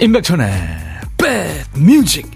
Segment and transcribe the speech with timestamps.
[0.00, 0.50] 임백천의
[1.18, 2.26] 백뮤직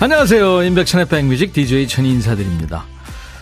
[0.00, 0.62] 안녕하세요.
[0.64, 2.84] 임백천의 백뮤직 DJ 천이 인사드립니다.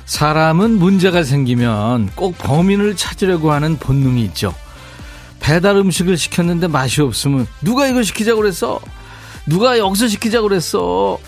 [0.07, 4.55] 사람은 문제가 생기면 꼭 범인을 찾으려고 하는 본능이 있죠.
[5.41, 8.81] 배달 음식을 시켰는데 맛이 없으면 누가 이거 시키자고 그랬어?
[9.47, 11.19] 누가 여기서 시키자고 그랬어?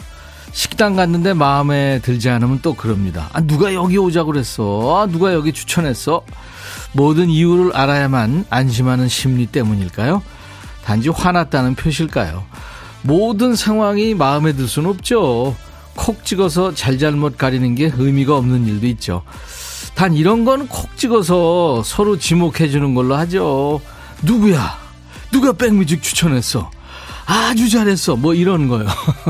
[0.52, 3.28] 식당 갔는데 마음에 들지 않으면 또 그럽니다.
[3.32, 4.96] 아, 누가 여기 오자고 그랬어?
[4.96, 6.22] 아, 누가 여기 추천했어?
[6.92, 10.22] 모든 이유를 알아야만 안심하는 심리 때문일까요?
[10.84, 12.44] 단지 화났다는 표실까요?
[13.02, 15.54] 모든 상황이 마음에 들 수는 없죠.
[15.98, 19.22] 콕 찍어서 잘잘못 가리는 게 의미가 없는 일도 있죠.
[19.96, 23.80] 단 이런 건 콕 찍어서 서로 지목해 주는 걸로 하죠.
[24.22, 24.78] 누구야?
[25.32, 26.70] 누가 백뮤직 추천했어?
[27.26, 28.14] 아주 잘했어.
[28.14, 28.86] 뭐 이런 거요.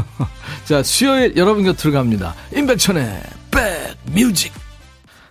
[0.66, 2.34] 자, 수요일 여러분 곁으로 갑니다.
[2.54, 4.52] 임백천의 백뮤직.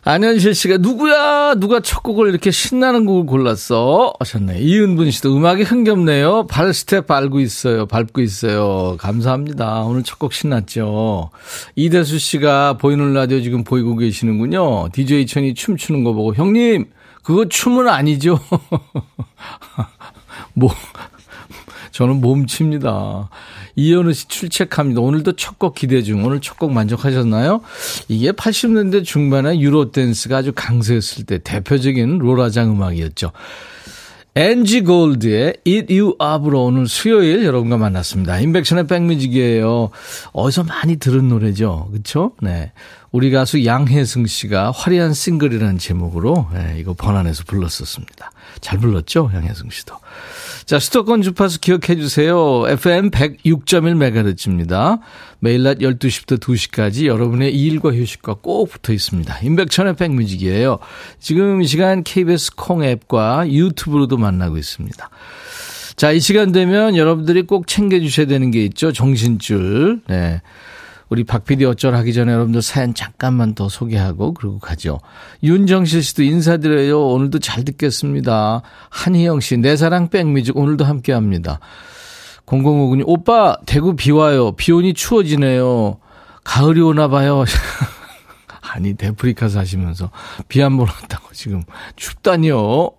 [0.08, 1.56] 안현실 씨가 누구야?
[1.56, 4.14] 누가 첫 곡을 이렇게 신나는 곡을 골랐어?
[4.20, 4.60] 하셨네.
[4.60, 6.48] 이은분 씨도 음악이 흥겹네요.
[6.48, 7.86] 발 스텝 밟고 있어요.
[7.88, 8.96] 밟고 있어요.
[9.00, 9.82] 감사합니다.
[9.82, 11.30] 오늘 첫 곡 신났죠.
[11.76, 14.88] 이대수 씨가 보이는 라디오 지금 보이고 계시는군요.
[14.94, 16.86] DJ 천이 춤추는 거 보고 형님
[17.22, 18.40] 그거 춤은 아니죠.
[20.56, 20.70] 뭐
[21.92, 23.30] 저는 몸칩니다.
[23.76, 25.02] 이현우 씨 출첵합니다.
[25.02, 26.24] 오늘도 첫 곡 기대 중.
[26.26, 27.62] 오늘 첫 곡 만족하셨나요?
[28.08, 33.32] 이게 80년대 중반에 유로 댄스가 아주 강세였을 때 대표적인 로라장 음악이었죠.
[34.36, 38.40] 엔지 골드의 Eat You Up으로 오늘 수요일 여러분과 만났습니다.
[38.40, 39.90] 인백션의 백뮤직이에요.
[40.32, 41.90] 어디서 많이 들은 노래죠.
[41.92, 42.34] 그쵸?
[42.44, 42.72] 네.
[43.12, 48.30] 우리 가수 양혜승 씨가 화려한 싱글이라는 제목으로 네, 이거 번안해서 불렀었습니다.
[48.62, 49.32] 잘 불렀죠?
[49.34, 49.96] 양혜승 씨도.
[50.68, 52.66] 자, 수도권 주파수 기억해 주세요.
[52.68, 55.00] FM 106.1MHz입니다.
[55.40, 59.40] 매일 낮 12시부터 2시까지 여러분의 일과 휴식과 꼭 붙어 있습니다.
[59.44, 60.80] 임백천의 백뮤직이에요.
[61.20, 65.10] 지금 이 시간 KBS 콩 앱과 유튜브로도 만나고 있습니다.
[65.96, 68.92] 자, 이 시간 되면 여러분들이 꼭 챙겨주셔야 되는 게 있죠.
[68.92, 70.02] 정신줄.
[70.08, 70.42] 네.
[71.10, 75.00] 우리 박 PD 어쩔 하기 전에 여러분들 사연 잠깐만 더 소개하고 그러고 가죠.
[75.44, 77.02] 윤정실 씨도 인사드려요.
[77.08, 78.62] 오늘도 잘 듣겠습니다.
[78.90, 81.60] 한희영 씨, 내 사랑 백뮤직 오늘도 함께 합니다.
[82.46, 84.52] 0059님, 오빠, 대구 비 와요.
[84.54, 86.00] 비 오니 추워지네요.
[86.44, 87.44] 가을이 오나 봐요.
[88.62, 90.12] 아니, 데프리카 사시면서
[90.50, 91.64] 비 한 번 왔다고 지금
[91.96, 92.92] 춥다니요.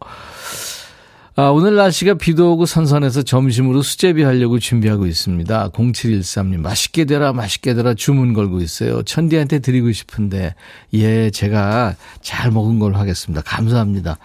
[1.41, 5.69] 아, 오늘 날씨가 비도 오고 선선해서 점심으로 수제비 하려고 준비하고 있습니다.
[5.69, 9.05] 0713님, 맛있게 되라, 맛있게 되라 주문 걸고 있어요.
[9.05, 10.57] 천디한테 드리고 싶은데,
[10.95, 13.41] 예, 제가 잘 먹은 걸로 하겠습니다.
[13.43, 14.19] 감사합니다.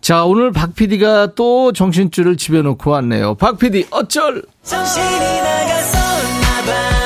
[0.00, 3.34] 자, 오늘 박 PD가 또 정신줄을 집에 놓고 왔네요.
[3.34, 4.42] 박 PD, 어쩔!
[4.62, 7.01] 정신이 나갔었나 봐.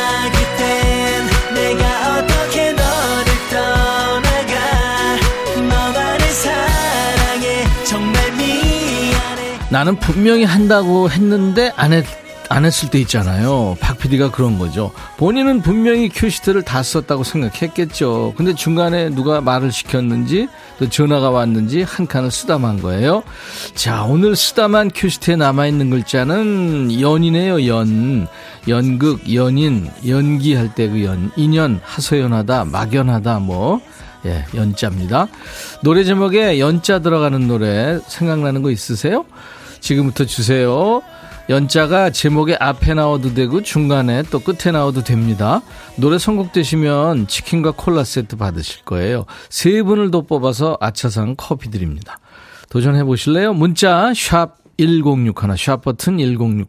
[9.71, 12.05] 나는 분명히 한다고 했는데 안 했,
[12.49, 13.77] 안 했을 때 있잖아요.
[13.81, 14.93] 박 PD가 그런 거죠.
[15.17, 18.35] 본인은 분명히 큐시트를 다 썼다고 생각했겠죠.
[18.37, 20.47] 근데 중간에 누가 말을 시켰는지
[20.79, 23.25] 또 전화가 왔는지 한 칸을 쓰다만 거예요.
[23.75, 28.29] 자, 오늘 쓰다만 큐시트에 남아있는 글자는 연이네요, 연.
[28.69, 31.33] 연극, 연인, 연기할 때 그 연.
[31.35, 33.81] 인연, 하소연하다, 막연하다, 뭐.
[34.25, 35.27] 예, 연자입니다.
[35.83, 39.25] 노래 제목에 연자 들어가는 노래 생각나는 거 있으세요?
[39.87, 41.01] 지금부터 주세요.
[41.49, 45.63] 연자가 제목의 앞에 나와도 되고 중간에 또 끝에 나와도 됩니다.
[45.95, 49.27] 노래 선곡되시면 치킨과 콜라 세트 받으실 거예요.
[49.49, 52.19] 세 분을 더 뽑아서 아차상 커피 드립니다.
[52.69, 53.55] 도전해 보실래요?
[53.55, 56.67] 문자 샵 1061, 샵 버튼 1061.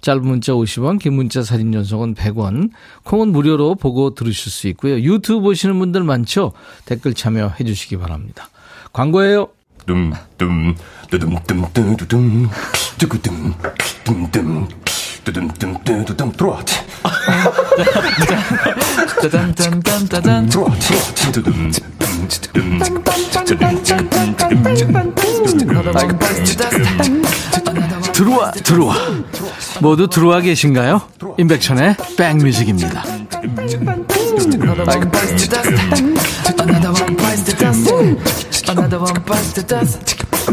[0.00, 2.70] 짧은 문자 50원, 긴 문자 사진 전송은 100원.
[3.04, 4.98] 콩은 무료로 보고 들으실 수 있고요.
[4.98, 6.52] 유튜브 보시는 분들 많죠?
[6.84, 8.48] 댓글 참여해 주시기 바랍니다.
[8.92, 9.50] 광고예요.
[9.86, 10.74] 둠둠
[11.10, 11.36] 뚜둠
[12.98, 13.54] 뚜구둠
[14.04, 14.68] 둠둠
[15.24, 16.64] 뚜둠 들어와
[19.22, 20.48] 짜잔짠짠짠짠
[28.12, 28.94] 들어와 들어와 들어와
[29.80, 31.02] 모두 들어와 계신가요?
[31.38, 33.04] 임백천의 백뮤직입니다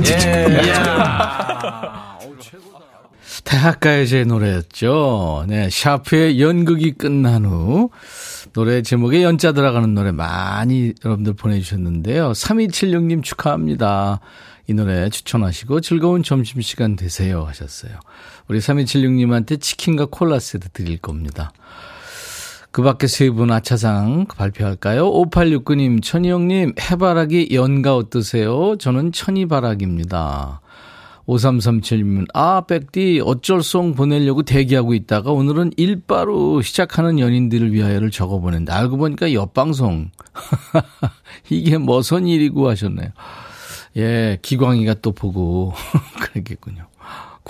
[0.08, 0.46] 예.
[3.44, 5.46] 대학가요제 노래였죠.
[5.48, 7.90] 네, 샤프의 연극이 끝난 후
[8.54, 12.32] 노래 제목에 연자 들어가는 노래 많이 여러분들 보내주셨는데요.
[12.32, 14.20] 3276님 축하합니다.
[14.68, 17.94] 이 노래 추천하시고 즐거운 점심시간 되세요 하셨어요.
[18.48, 21.52] 우리 3276님한테 치킨과 콜라 세트 드릴 겁니다.
[22.72, 25.12] 그 밖에 세 분 아차상 발표할까요?
[25.12, 28.78] 5869님, 천희영님, 해바라기 연가 어떠세요?
[28.78, 30.62] 저는 천이바락입니다.
[31.28, 38.76] 5337님, 아, 백디, 어쩔 송 보내려고 대기하고 있다가 오늘은 일바로 시작하는 연인들을 위하여를 적어보낸다.
[38.76, 40.10] 알고 보니까 옆방송.
[41.50, 43.10] 이게 뭐선 일이고 하셨네요.
[43.98, 45.74] 예, 기광이가 또 보고
[46.22, 46.86] 그랬겠군요.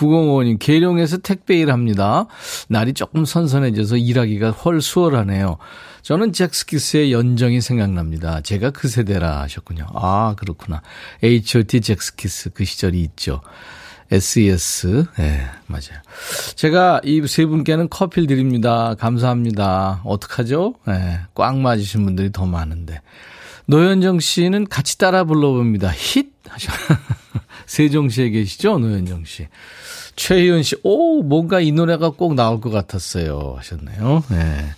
[0.01, 2.25] 905님, 계룡에서 택배 일합니다.
[2.68, 5.57] 날이 조금 선선해져서 일하기가 헐 수월하네요.
[6.01, 8.42] 저는 잭스키스의 연정이 생각납니다.
[8.42, 9.86] 제가 그 세대라 하셨군요.
[9.94, 10.81] 아, 그렇구나.
[11.24, 11.81] H.O.T.
[11.81, 13.42] 잭스키스 그 시절이 있죠.
[14.09, 15.06] SES.
[15.19, 16.01] 예, 네, 맞아요.
[16.56, 18.95] 제가 이 세 분께는 커피를 드립니다.
[19.00, 20.01] 감사합니다.
[20.03, 20.74] 어떡하죠?
[20.88, 23.01] 예, 네, 꽉 맞으신 분들이 더 많은데.
[23.68, 25.92] 노현정 씨는 같이 따라 불러봅니다.
[25.92, 26.25] 힛!
[26.50, 26.74] 하셔.
[27.68, 28.80] 세종시에 계시죠?
[28.80, 29.48] 노현정 씨.
[30.21, 33.56] 최희연 씨, 오, 뭔가 이 노래가 꼭 나올 것 같았어요.
[33.57, 34.23] 하셨네요.
[34.29, 34.69] 네.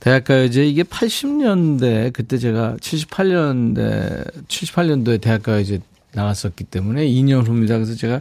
[0.00, 5.80] 대학가요제 이게 80년대, 그때 제가 78년대, 78년도에 대학가요제
[6.12, 7.76] 나갔었기 때문에 2년 후입니다.
[7.76, 8.20] 그래서 제가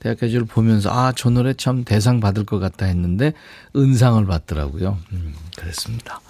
[0.00, 3.32] 대학가요제를 보면서 아, 저 노래 참 대상 받을 것 같다 했는데
[3.76, 4.98] 은상을 받더라고요.
[5.12, 6.20] 음, 그랬습니다.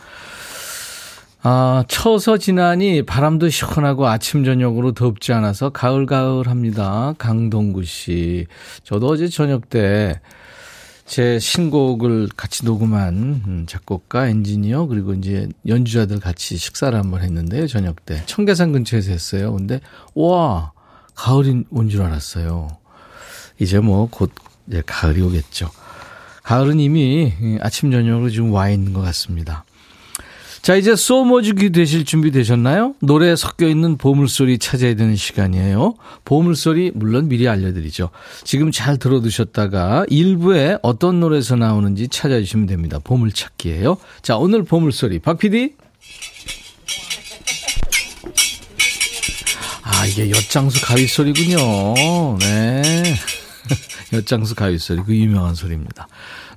[1.47, 7.15] 아, 쳐서 지나니 바람도 시원하고 아침 저녁으로 덥지 않아서 가을가을합니다.
[7.19, 8.47] 강동구 씨.
[8.83, 10.21] 저도 어제 저녁 때
[11.07, 13.15] 제 신곡을 같이 녹음한
[13.47, 17.67] 음, 작곡가, 엔지니어 그리고 이제 연주자들 같이 식사를 한번 했는데요.
[17.67, 19.53] 저녁 때 청계산 근처에서 했어요.
[19.53, 19.81] 근데
[20.15, 20.73] 와
[21.15, 22.69] 가을이 온 줄 알았어요.
[23.59, 24.33] 이제 뭐 곧
[24.87, 25.69] 가을이 오겠죠.
[26.43, 29.67] 가을은 이미 아침 저녁으로 지금 와 있는 것 같습니다.
[30.65, 32.95] 자, 이제 소모주기 되실 준비 되셨나요?
[33.01, 35.95] 노래에 섞여 있는 보물소리 찾아야 되는 시간이에요.
[36.25, 38.09] 보물소리, 물론 미리 알려드리죠.
[38.45, 42.99] 지금 잘 들어두셨다가 일부에 어떤 노래에서 나오는지 찾아주시면 됩니다.
[43.05, 43.99] 보물찾기예요.
[44.23, 45.19] 자, 오늘 보물소리.
[45.19, 45.75] 박 PD?
[49.83, 51.59] 아, 이게 엿장수 가위소리군요.
[52.39, 52.83] 네.
[54.15, 55.03] 엿장수 가위소리.
[55.05, 56.09] 그 유명한 소리입니다.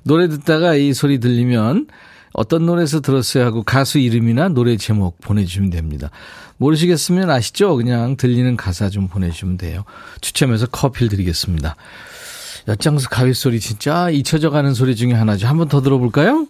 [0.02, 1.88] 노래 듣다가 이 소리 들리면
[2.32, 6.10] 어떤 노래에서 들었어요 하고 가수 이름이나 노래 제목 보내주시면 됩니다.
[6.58, 7.76] 모르시겠으면 아시죠?
[7.76, 9.84] 그냥 들리는 가사 좀 보내주시면 돼요.
[10.20, 11.76] 추첨해서 커피를 드리겠습니다.
[12.68, 15.46] 엿장수 가위 소리 진짜 잊혀져 가는 소리 중에 하나죠.
[15.46, 16.46] 한번 더 들어볼까요?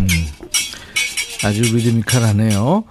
[0.00, 0.06] 음,
[1.44, 2.84] 아주 리드미컬하네요.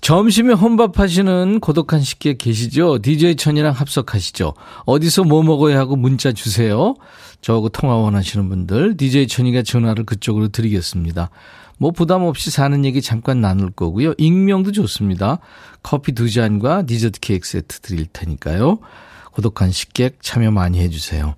[0.00, 3.00] 점심에 혼밥 하시는 고독한 식객 계시죠?
[3.02, 4.54] DJ 천이랑 합석하시죠?
[4.86, 6.94] 어디서 뭐 먹어야 하고 문자 주세요.
[7.40, 11.30] 저하고 통화 원하시는 분들 DJ 천이가 전화를 그쪽으로 드리겠습니다.
[11.78, 14.14] 뭐 부담 없이 사는 얘기 잠깐 나눌 거고요.
[14.18, 15.38] 익명도 좋습니다.
[15.82, 18.80] 커피 두 잔과 디저트 케이크 세트 드릴 테니까요.
[19.32, 21.36] 고독한 식객 참여 많이 해주세요.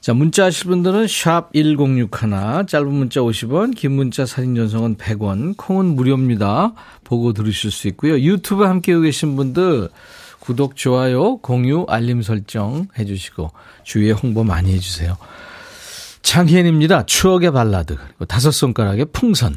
[0.00, 5.96] 자, 문자 하실 분들은 샵 1061, 짧은 문자 50원, 긴 문자 사진 전송은 100원, 콩은
[5.96, 6.74] 무료입니다.
[7.02, 8.20] 보고 들으실 수 있고요.
[8.20, 9.88] 유튜브 함께 계신 분들
[10.46, 13.50] 구독, 좋아요, 공유, 알림 설정 해주시고
[13.82, 15.16] 주위에 홍보 많이 해주세요.
[16.22, 17.06] 창희엔입니다.
[17.06, 17.96] 추억의 발라드.
[17.96, 19.56] 그리고 다섯 손가락의 풍선.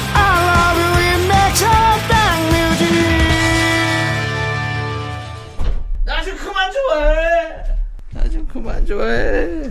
[6.05, 7.53] 나좀 그만 좋아해.
[8.13, 9.63] 나 좀 그만 좋아해.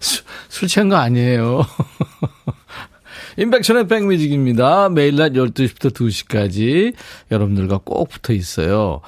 [0.48, 1.64] 술 취한 거 아니에요.
[3.38, 4.88] 임백천의 백뮤직입니다.
[4.90, 6.94] 매일 낮 12시부터 2시까지
[7.30, 9.00] 여러분들과 꼭 붙어 있어요.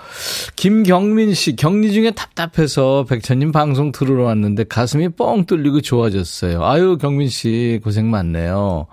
[0.56, 6.64] 김경민 씨, 격리 중에 답답해서 백천님 방송 들으러 왔는데 가슴이 뻥 뚫리고 좋아졌어요.
[6.64, 8.86] 아유, 경민 씨, 고생 많네요.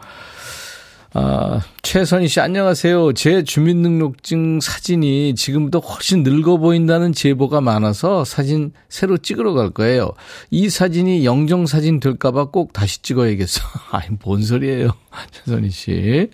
[1.13, 3.13] 아, 최선희 씨, 안녕하세요.
[3.13, 10.11] 제 주민등록증 사진이 지금부터 훨씬 늙어 보인다는 제보가 많아서 사진 새로 찍으러 갈 거예요.
[10.51, 13.61] 이 사진이 영정사진 될까봐 꼭 다시 찍어야겠어.
[13.89, 14.91] 아니, 뭔 소리예요.
[15.31, 16.29] 최선희 씨.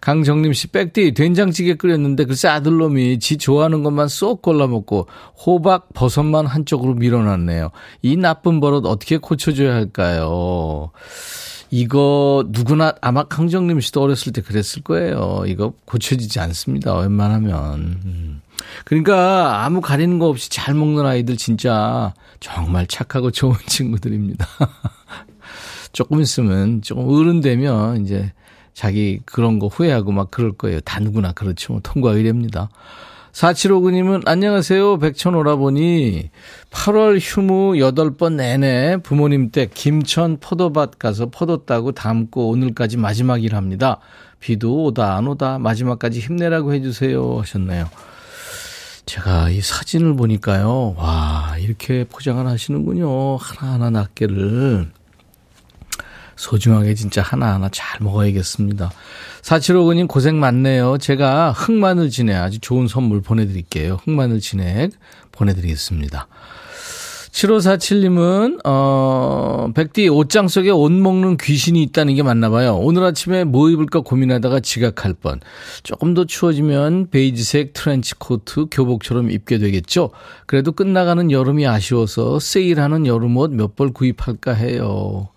[0.00, 5.08] 강정림 씨, 백디, 된장찌개 끓였는데 글쎄 아들놈이 지 좋아하는 것만 쏙 골라먹고
[5.44, 7.72] 호박, 버섯만 한쪽으로 밀어놨네요.
[8.02, 10.92] 이 나쁜 버릇 어떻게 고쳐줘야 할까요?
[11.70, 15.44] 이거 누구나 아마 강정림 씨도 어렸을 때 그랬을 거예요.
[15.46, 16.96] 이거 고쳐지지 않습니다.
[16.96, 17.80] 웬만하면.
[18.04, 18.42] 음.
[18.84, 24.46] 그러니까 아무 가리는 거 없이 잘 먹는 아이들 진짜 정말 착하고 좋은 친구들입니다.
[25.92, 28.32] 조금 있으면 조금 어른 되면 이제
[28.74, 30.80] 자기 그런 거 후회하고 막 그럴 거예요.
[30.80, 31.72] 다 누구나 그렇죠.
[31.72, 32.68] 뭐 통과 의례입니다.
[33.36, 34.98] 4759님은 안녕하세요.
[34.98, 36.30] 백천 오라보니
[36.70, 43.54] 8월 휴무 8번 내내 부모님 댁 김천 포도밭 가서 포도 따고 담고 오늘까지 마지막 일
[43.54, 43.98] 합니다.
[44.40, 47.90] 비도 오다 안 오다 마지막까지 힘내라고 해주세요 하셨네요.
[49.04, 50.94] 제가 이 사진을 보니까요.
[50.96, 53.36] 와 이렇게 포장을 하시는군요.
[53.36, 54.95] 하나하나 낱개를.
[56.36, 58.90] 소중하게 진짜 하나하나 잘 먹어야겠습니다.
[59.42, 60.98] 4759님 고생 많네요.
[60.98, 64.00] 제가 흑마늘 진액 아주 좋은 선물 보내드릴게요.
[64.04, 64.92] 흑마늘 진액
[65.32, 66.28] 보내드리겠습니다.
[67.36, 72.76] 7547님은, 어, 백디 옷장 속에 옷 먹는 귀신이 있다는 게 맞나 봐요.
[72.80, 75.40] 오늘 아침에 뭐 입을까 고민하다가 지각할 뻔.
[75.82, 80.12] 조금 더 추워지면 베이지색 트렌치 코트, 교복처럼 입게 되겠죠?
[80.46, 85.28] 그래도 끝나가는 여름이 아쉬워서 세일하는 여름 옷 몇 벌 구입할까 해요.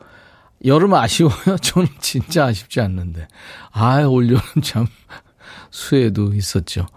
[0.65, 1.57] 여름 아쉬워요?
[1.61, 3.27] 저는 진짜 아쉽지 않는데.
[3.71, 4.87] 아, 올여름 참
[5.71, 6.87] 수해도 있었죠.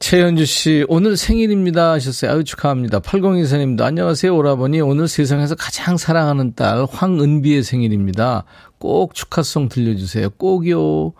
[0.00, 2.30] 최현주 씨, 오늘 생일입니다 하셨어요.
[2.30, 3.00] 아유, 축하합니다.
[3.00, 4.80] 8024님도 안녕하세요, 오라버니.
[4.80, 8.44] 오늘 세상에서 가장 사랑하는 딸 황은비의 생일입니다.
[8.78, 10.30] 꼭 축하송 들려주세요.
[10.30, 11.14] 꼭이요.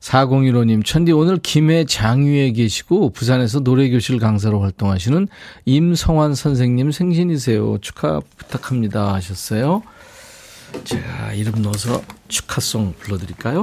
[0.00, 5.28] 4015님, 천디 오늘 김해 장유에 계시고 부산에서 노래교실 강사로 활동하시는
[5.66, 7.78] 임성환 선생님 생신이세요.
[7.78, 9.82] 축하 부탁합니다 하셨어요.
[10.84, 13.62] 제가 이름 넣어서 축하송 불러드릴까요?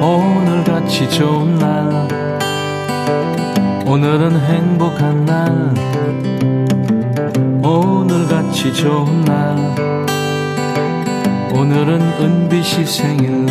[0.00, 2.08] 오늘같이 좋은 날
[3.86, 5.74] 오늘은 행복한 날
[7.64, 9.72] 오늘같이 좋은 날
[11.52, 13.46] 오늘은 은비씨 생일.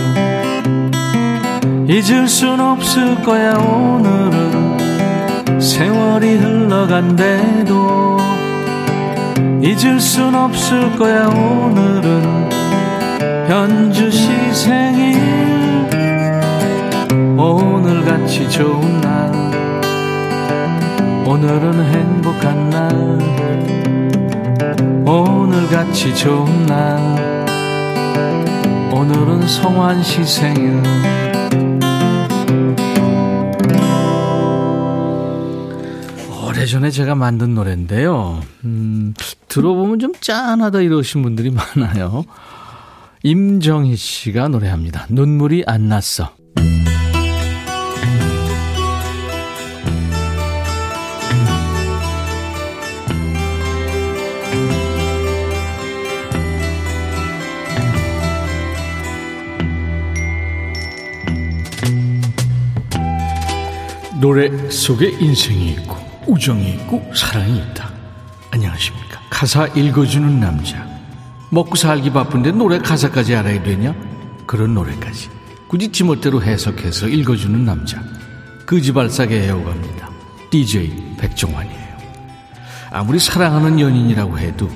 [1.88, 5.62] 잊을 순 없을 거야 오늘은.
[5.62, 8.17] 세월이 흘러간대도
[9.61, 12.49] 잊을 순 없을 거야 오늘은.
[13.47, 15.21] 현주 씨 생일.
[17.37, 19.31] 오늘같이 좋은 날.
[21.25, 22.91] 오늘은 행복한 날.
[25.05, 27.21] 오늘같이 좋은 날.
[28.91, 30.81] 오늘은 성환 씨 생일
[36.71, 38.39] 오래전에 제가 만든 노래인데요.
[38.63, 39.13] 음,
[39.49, 42.23] 들어보면 좀 짠하다 이러신 분들이 많아요.
[43.23, 45.07] 임정희 씨가 노래합니다.
[45.09, 46.31] 눈물이 안 났어.
[64.21, 67.89] 노래 속에 인생이 있고 우정이 있고 사랑이 있다.
[68.51, 69.19] 안녕하십니까.
[69.29, 70.85] 가사 읽어주는 남자.
[71.49, 73.93] 먹고 살기 바쁜데 노래 가사까지 알아야 되냐?
[74.45, 75.29] 그런 노래까지.
[75.67, 78.01] 굳이 지멋대로 해석해서 읽어주는 남자.
[78.65, 80.09] 그지발사게 애호갑니다.
[80.49, 81.91] DJ 백종환이에요.
[82.91, 84.69] 아무리 사랑하는 연인이라고 해도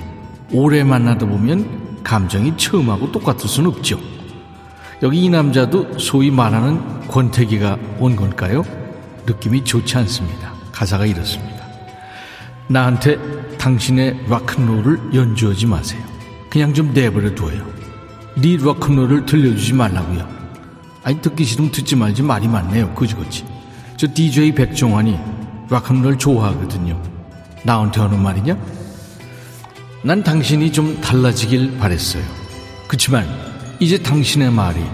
[0.52, 4.00] 오래 만나다 보면 감정이 처음하고 똑같을 수는 없죠.
[5.02, 8.64] 여기 이 남자도 소위 말하는 권태기가 온 걸까요?
[9.26, 10.55] 느낌이 좋지 않습니다.
[10.76, 11.64] 가사가 이렇습니다.
[12.68, 13.18] 나한테
[13.56, 16.02] 당신의 락큰롤을 연주하지 마세요.
[16.50, 17.66] 그냥 좀 내버려 둬요.
[18.36, 20.28] 네 락큰롤을 들려주지 말라고요.
[21.02, 22.94] 아니 듣기 싫으면 듣지 말지 말이 많네요.
[22.94, 23.46] 그지그지.
[23.96, 25.18] 저 DJ 백종환이
[25.70, 27.02] 락큰롤 좋아하거든요.
[27.64, 28.58] 나한테 하는 말이냐?
[30.02, 32.22] 난 당신이 좀 달라지길 바랬어요.
[32.86, 33.26] 그치만
[33.80, 34.84] 이제 당신의 말이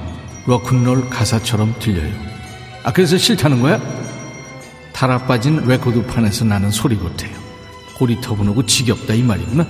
[0.47, 2.13] 락큰롤 가사처럼 들려요.
[2.85, 3.81] 아 그래서 싫다는 거야?
[5.03, 7.33] 달아 빠진 레코드판에서 나는 소리 같아요.
[7.97, 9.67] 고리터분하고 지겹다 이 말이구나.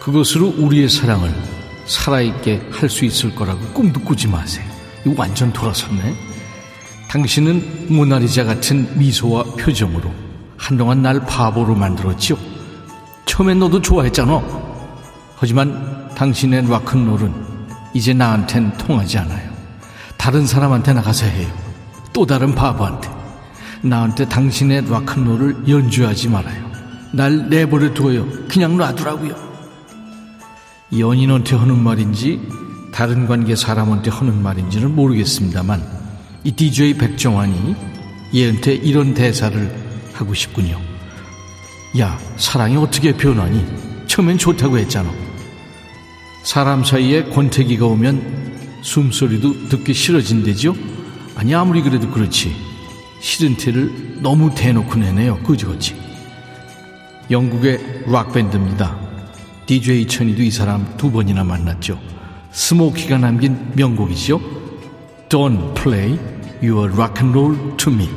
[0.00, 1.34] 그것으로 우리의 사랑을
[1.86, 4.66] 살아있게 할 수 있을 거라고 꿈도 꾸지 마세요.
[5.06, 6.14] 이거 완전 돌아섰네.
[7.08, 10.12] 당신은 모나리자 같은 미소와 표정으로
[10.58, 12.36] 한동안 날 바보로 만들었지요.
[13.24, 14.42] 처음엔 너도 좋아했잖아.
[15.36, 17.32] 하지만 당신의 락큰롤은
[17.94, 19.50] 이제 나한텐 통하지 않아요.
[20.18, 21.48] 다른 사람한테 나가서 해요.
[22.12, 23.17] 또 다른 바보한테.
[23.82, 26.68] 나한테 당신의 락큰롤을 연주하지 말아요.
[27.12, 28.28] 날 내버려 두어요.
[28.48, 29.48] 그냥 놔두라고요.
[30.98, 32.40] 연인한테 하는 말인지
[32.92, 35.82] 다른 관계 사람한테 하는 말인지는 모르겠습니다만
[36.44, 37.76] 이 DJ 백종환이
[38.34, 39.74] 얘한테 이런 대사를
[40.12, 40.80] 하고 싶군요.
[41.98, 43.64] 야 사랑이 어떻게 변하니?
[44.06, 45.10] 처음엔 좋다고 했잖아.
[46.42, 50.74] 사람 사이에 권태기가 오면 숨소리도 듣기 싫어진대죠?
[51.36, 52.67] 아니, 아무리 그래도 그렇지.
[53.20, 55.38] 싫은 티를 너무 대놓고 내네요.
[55.42, 55.96] 그지그지.
[57.30, 58.98] 영국의 락밴드입니다.
[59.66, 62.00] DJ 천이도 이 사람 두 번이나 만났죠.
[62.52, 64.40] 스모키가 남긴 명곡이죠.
[65.28, 66.18] Don't play
[66.62, 68.08] your rock and roll to me.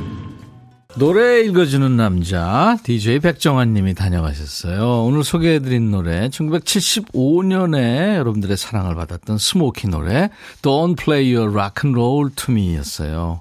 [0.96, 5.04] 노래 읽어주는 남자 DJ 백정환 님이 다녀가셨어요.
[5.04, 10.30] 오늘 소개해드린 노래 1975년에 여러분들의 사랑을 받았던 스모키 노래
[10.62, 13.40] Don't Play Your Rock and Roll To Me 였어요.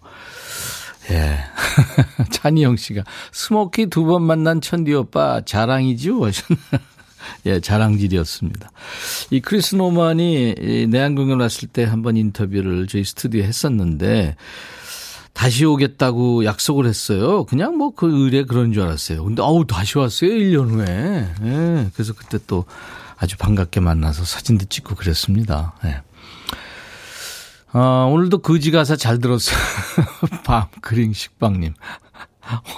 [1.11, 1.39] 예.
[2.31, 3.03] 찬희영 씨가
[3.33, 6.21] 스모키 두 번 만난 천디 오빠 자랑이죠?
[7.47, 8.71] 예, 자랑질이었습니다.
[9.31, 14.37] 이 크리스 노만이 내한 공연 왔을 때 한번 인터뷰를 저희 스튜디오에 했었는데
[15.33, 17.45] 다시 오겠다고 약속을 했어요.
[17.45, 19.23] 그냥 뭐 그 의뢰 그런 줄 알았어요.
[19.25, 20.31] 근데 어우 다시 왔어요.
[20.31, 20.87] 1년 후에.
[21.45, 21.91] 예.
[21.95, 22.65] 그래서 그때 또
[23.17, 25.75] 아주 반갑게 만나서 사진도 찍고 그랬습니다.
[25.85, 26.01] 예.
[27.73, 29.59] 아, 오늘도 거지 가사 잘 들었어요.
[30.45, 31.75] 밤 그린 식빵님.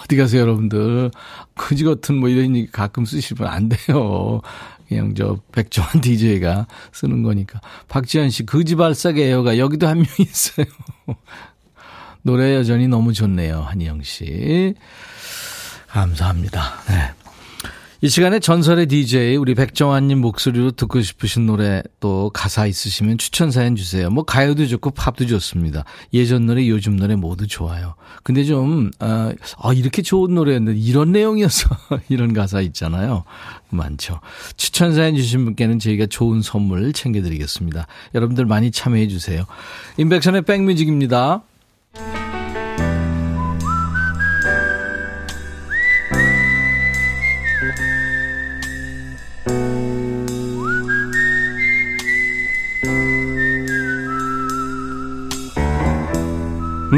[0.02, 1.10] 어디 가세요, 여러분들.
[1.54, 4.40] 거지 같은 뭐 이런 얘기 가끔 쓰시면 안 돼요.
[4.88, 7.60] 그냥 저 백종원 DJ가 쓰는 거니까.
[7.88, 10.66] 박지현 씨, 거지 발사계 에어가 여기도 한 명 있어요.
[12.22, 13.62] 노래 여전히 너무 좋네요.
[13.62, 14.74] 한희영 씨.
[15.88, 16.62] 감사합니다.
[16.88, 17.12] 네.
[18.04, 23.76] 이 시간에 전설의 DJ 우리 백정환님 목소리로 듣고 싶으신 노래 또 가사 있으시면 추천 사연
[23.76, 24.10] 주세요.
[24.10, 25.84] 뭐 가요도 좋고 팝도 좋습니다.
[26.12, 27.94] 예전 노래 요즘 노래 모두 좋아요.
[28.24, 31.68] 근데 좀 아, 아 이렇게 좋은 노래였는데 이런 내용이어서
[32.10, 33.22] 이런 가사 있잖아요.
[33.70, 34.18] 많죠.
[34.56, 37.86] 추천 사연 주신 분께는 저희가 좋은 선물 챙겨드리겠습니다.
[38.16, 39.44] 여러분들 많이 참여해 주세요.
[39.98, 41.44] 인백션의 백뮤직입니다.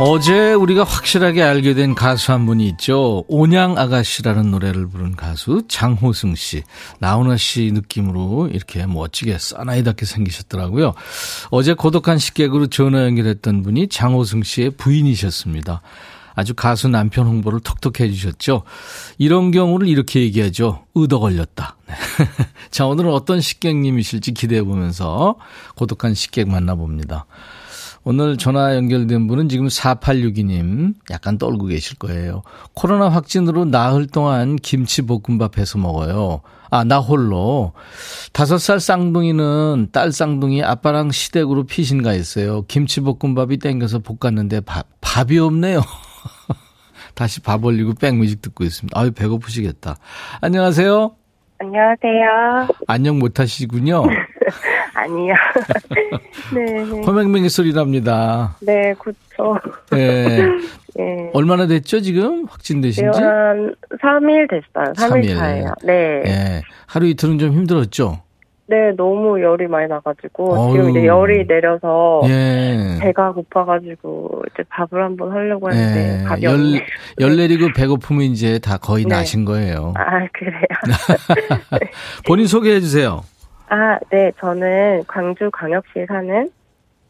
[0.00, 3.24] 어제 우리가 확실하게 알게 된 가수 한 분이 있죠.
[3.26, 6.62] 온양 아가씨라는 노래를 부른 가수 장호승 씨.
[7.00, 10.94] 나훈아 씨 느낌으로 이렇게 멋지게 사나이답게 생기셨더라고요.
[11.50, 15.82] 어제 고독한 식객으로 전화 연결했던 분이 장호승 씨의 부인이셨습니다.
[16.36, 18.62] 아주 가수 남편 홍보를 톡톡 해주셨죠.
[19.18, 20.84] 이런 경우를 이렇게 얘기하죠.
[20.94, 21.76] 의도 걸렸다.
[21.88, 21.94] 네.
[22.70, 25.34] 자, 오늘은 어떤 식객님이실지 기대해 보면서
[25.74, 27.26] 고독한 식객 만나봅니다.
[28.10, 32.40] 오늘 전화 연결된 분은 지금 4862님 약간 떨고 계실 거예요.
[32.72, 36.40] 코로나 확진으로 나흘 동안 김치 볶음밥 해서 먹어요.
[36.70, 37.74] 아, 나 홀로.
[38.32, 42.64] 다섯 살 쌍둥이는 딸 쌍둥이 아빠랑 시댁으로 피신가 했어요.
[42.66, 45.82] 김치 볶음밥이 땡겨서 볶았는데 밥, 밥이 없네요.
[47.14, 48.98] 다시 밥 올리고 백뮤직 듣고 있습니다.
[48.98, 49.96] 아유, 배고프시겠다.
[50.40, 51.14] 안녕하세요.
[51.58, 52.68] 안녕하세요.
[52.86, 54.04] 안녕 못 하시군요.
[55.08, 55.34] 아니요.
[56.54, 56.82] 네.
[57.06, 58.56] 호맹맹이 소리 납니다.
[58.60, 59.58] 네, 그렇죠.
[59.90, 60.38] 네.
[60.94, 61.30] 네.
[61.32, 62.46] 얼마나 됐죠, 지금?
[62.48, 63.22] 확진되신 지?
[63.22, 64.92] 한 3일 됐어요.
[64.94, 65.36] 3일, 3일.
[65.38, 65.74] 차예요.
[65.84, 66.22] 네.
[66.24, 66.62] 네.
[66.86, 68.22] 하루 이틀은 좀 힘들었죠?
[68.70, 70.72] 네, 너무 열이 많이 나가지고 어휴.
[70.72, 72.98] 지금 이제 열이 내려서 예.
[73.00, 76.24] 배가 고파가지고 이제 밥을 한번 하려고 했는데 예.
[76.28, 76.86] 밥이 열, 없네.
[77.20, 79.14] 열 내리고 배고프면 이제 다 거의 네.
[79.14, 79.94] 나신 거예요.
[79.96, 80.60] 아 그래요.
[82.26, 83.22] 본인 소개해 주세요.
[83.70, 86.50] 아, 네, 저는 광주 광역시에 사는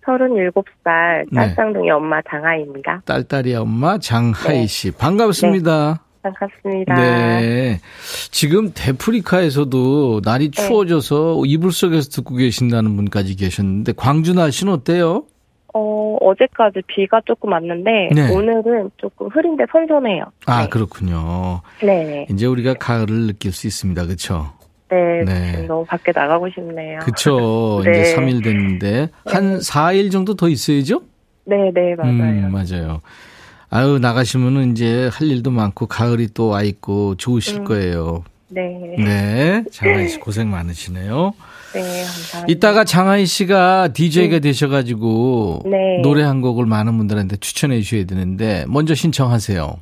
[0.04, 1.92] 37살 딸쌍둥이 네.
[1.92, 3.02] 엄마 장하이입니다.
[3.04, 4.66] 딸딸이 엄마 장하이 네.
[4.66, 5.92] 씨 반갑습니다.
[5.92, 6.08] 네.
[6.22, 6.94] 반갑습니다.
[6.94, 7.80] 네.
[8.30, 10.66] 지금 데프리카에서도 날이 네.
[10.66, 15.24] 추워져서 이불 속에서 듣고 계신다는 분까지 계셨는데 광주 날씨는 어때요?
[15.74, 18.34] 어, 어제까지 비가 조금 왔는데 네.
[18.34, 20.24] 오늘은 조금 흐린데 선선해요.
[20.46, 20.68] 아, 네.
[20.68, 21.60] 그렇군요.
[21.82, 22.26] 네.
[22.30, 24.06] 이제 우리가 가을을 느낄 수 있습니다.
[24.06, 24.57] 그렇죠?
[24.90, 25.66] 네, 네.
[25.66, 27.00] 너무 밖에 나가고 싶네요.
[27.00, 27.82] 그쵸.
[27.84, 27.90] 네.
[28.00, 31.02] 이제 3일 됐는데 한 4일 정도 더 있어야죠?
[31.44, 32.12] 네, 네, 맞아요.
[32.12, 33.00] 음, 맞아요.
[33.70, 37.64] 아유, 나가시면은 이제 할 일도 많고 가을이 또 와 있고 좋으실 음.
[37.64, 38.24] 거예요.
[38.48, 38.94] 네.
[38.98, 39.64] 네.
[39.70, 41.32] 장하이 씨 고생 많으시네요.
[41.74, 42.44] 네, 감사합니다.
[42.48, 44.40] 이따가 장하이 씨가 DJ가 네.
[44.40, 46.00] 되셔가지고 네.
[46.02, 49.78] 노래 한 곡을 많은 분들한테 추천해 주셔야 되는데 먼저 신청하세요.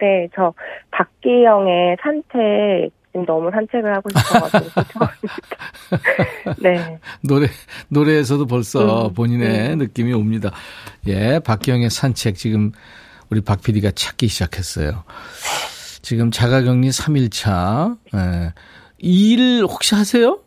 [0.00, 0.54] 네, 저
[0.92, 4.82] 박기영의 산책 지금 너무 산책을 하고 싶어가지고
[6.62, 6.98] 네.
[7.22, 7.48] 노래
[7.88, 9.78] 노래에서도 벌써 음, 본인의 음.
[9.78, 10.50] 느낌이 옵니다.
[11.06, 12.72] 예, 박기영의 산책 지금
[13.30, 15.04] 우리 박 PD가 찾기 시작했어요.
[16.02, 17.96] 지금 자가격리 3일차.
[18.14, 18.52] 예.
[18.98, 20.40] 일 혹시 하세요?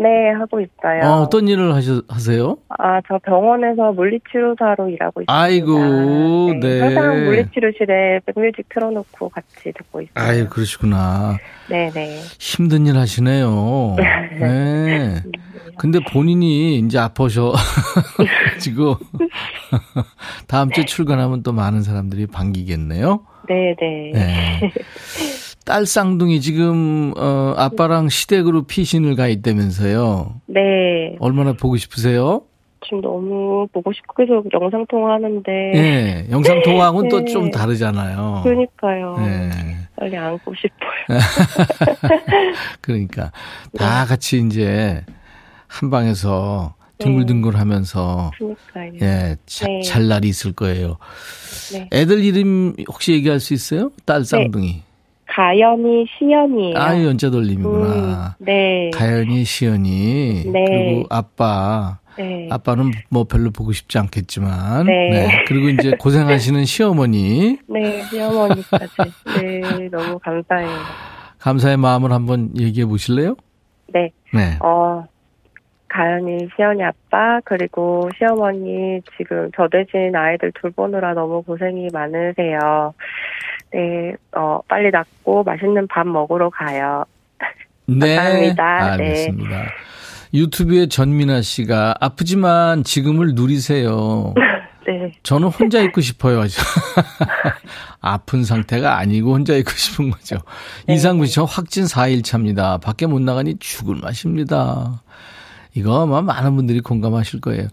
[0.00, 1.02] 네, 하고 있어요.
[1.04, 2.56] 어, 어떤 일을 하셔, 하세요?
[2.70, 5.30] 아, 저 병원에서 물리치료사로 일하고 있습니다.
[5.30, 6.58] 아이고, 네.
[6.58, 6.80] 네.
[6.80, 10.12] 항상 물리치료실에 백뮤직 틀어놓고 같이 듣고 있어요.
[10.14, 11.36] 아유, 그러시구나.
[11.68, 11.90] 네네.
[11.90, 12.22] 네.
[12.38, 13.96] 힘든 일 하시네요.
[14.40, 15.22] 네.
[15.76, 17.52] 근데 본인이 이제 아파서
[18.58, 18.94] 지금
[20.48, 23.26] 다음 주에 출근하면 또 많은 사람들이 반기겠네요.
[23.46, 24.12] 네네.
[24.14, 24.60] 네.
[25.60, 25.72] 네.
[25.72, 30.40] 딸 쌍둥이 지금 어 아빠랑 시댁으로 피신을 가 있다면서요.
[30.46, 31.16] 네.
[31.20, 32.42] 얼마나 보고 싶으세요?
[32.84, 35.50] 지금 너무 보고 싶고 계속 영상 통화하는데.
[35.74, 37.24] 네, 영상 통화하고는 네.
[37.24, 38.40] 또좀 다르잖아요.
[38.42, 39.16] 그러니까요.
[39.18, 39.50] 네.
[39.96, 41.20] 빨리 안고 싶어요.
[42.80, 43.30] 그러니까
[43.76, 44.08] 다 네.
[44.08, 45.04] 같이 이제
[45.66, 48.30] 한 방에서 둥글둥글하면서
[48.74, 48.92] 네.
[49.02, 49.80] 예, 자, 네.
[49.82, 50.96] 잘 날이 있을 거예요.
[51.72, 51.88] 네.
[51.92, 53.90] 애들 이름 혹시 얘기할 수 있어요?
[54.04, 54.24] 딸 네.
[54.24, 54.82] 쌍둥이.
[55.34, 56.76] 가연이 시연이에요.
[56.76, 58.36] 아, 연자 돌림이구나.
[58.40, 58.90] 음, 네.
[58.92, 60.44] 가연이 시연이.
[60.46, 60.64] 네.
[60.68, 61.98] 그리고 아빠.
[62.18, 62.48] 네.
[62.50, 64.86] 아빠는 뭐 별로 보고 싶지 않겠지만.
[64.86, 65.10] 네.
[65.10, 65.44] 네.
[65.46, 67.58] 그리고 이제 고생하시는 시어머니.
[67.68, 68.92] 네, 시어머니까지.
[69.40, 70.68] 네, 너무 감사해요.
[71.38, 73.36] 감사의 마음을 한번 얘기해 보실래요?
[73.94, 74.10] 네.
[74.34, 74.58] 네.
[74.60, 75.04] 어,
[75.90, 82.94] 가연이 시연이 아빠 그리고 시어머니 지금 저 대신 아이들 돌보느라 너무 고생이 많으세요.
[83.72, 87.04] 네, 어, 빨리 낫고 맛있는 밥 먹으러 가요.
[87.86, 88.16] 네.
[88.16, 88.96] 감사합니다.
[88.96, 89.04] 네.
[89.04, 89.62] 알겠습니다.
[89.62, 89.66] 네.
[90.32, 94.34] 유튜브에 전민아 씨가 아프지만 지금을 누리세요.
[94.86, 95.12] 네.
[95.24, 96.42] 저는 혼자 있고 싶어요.
[98.00, 100.36] 아픈 상태가 아니고 혼자 있고 싶은 거죠.
[100.86, 100.94] 네.
[100.94, 102.78] 이상구 씨, 저 확진 4일 차입니다.
[102.78, 105.02] 밖에 못 나가니 죽을 맛입니다.
[105.74, 107.68] 이거 아마 많은 분들이 공감하실 거예요.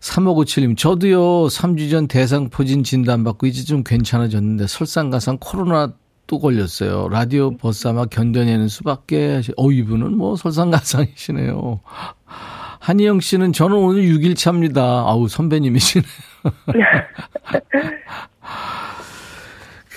[0.00, 5.94] 3597님, 저도요, 3주 전 대상포진 진단받고 이제 좀 괜찮아졌는데, 설상가상 코로나
[6.26, 7.08] 또 걸렸어요.
[7.08, 11.80] 라디오 버스 아마 견뎌내는 수밖에, 어, 이분은 뭐 설상가상이시네요.
[12.80, 14.82] 한희영 씨는 저는 오늘 6일 차입니다.
[14.82, 16.06] 아우, 선배님이시네요.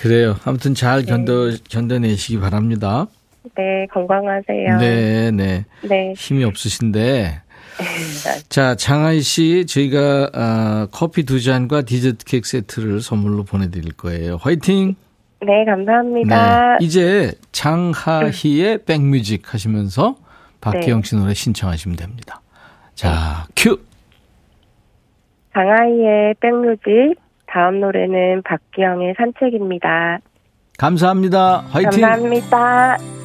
[0.00, 0.36] 그래요.
[0.44, 1.56] 아무튼 잘 견뎌, 네.
[1.68, 3.08] 견뎌내시기 바랍니다.
[3.56, 4.78] 네, 건강하세요.
[4.78, 5.64] 네, 네.
[5.82, 6.12] 네.
[6.16, 7.42] 힘이 없으신데,
[8.48, 14.36] 자, 장하이 씨, 저희가 아, 커피 두 잔과 디저트 케이크 세트를 선물로 보내드릴 거예요.
[14.40, 14.96] 화이팅!
[15.40, 16.78] 네, 감사합니다.
[16.78, 20.16] 네, 이제 장하희의 백뮤직 하시면서
[20.60, 22.40] 박혜영 씨 노래 신청하시면 됩니다.
[22.94, 23.78] 자, 큐!
[25.54, 27.14] 장하희의 백뮤직,
[27.46, 30.18] 다음 노래는 박기영의 산책입니다.
[30.78, 31.64] 감사합니다.
[31.70, 32.00] 화이팅!
[32.00, 33.17] 감사합니다.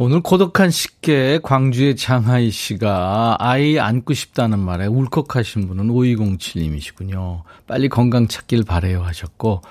[0.00, 7.42] 오늘 고독한 식객 광주의 장하이 씨가 아이 안고 싶다는 말에 울컥하신 분은 5207님이시군요.
[7.66, 9.62] 빨리 건강 찾길 바래요 하셨고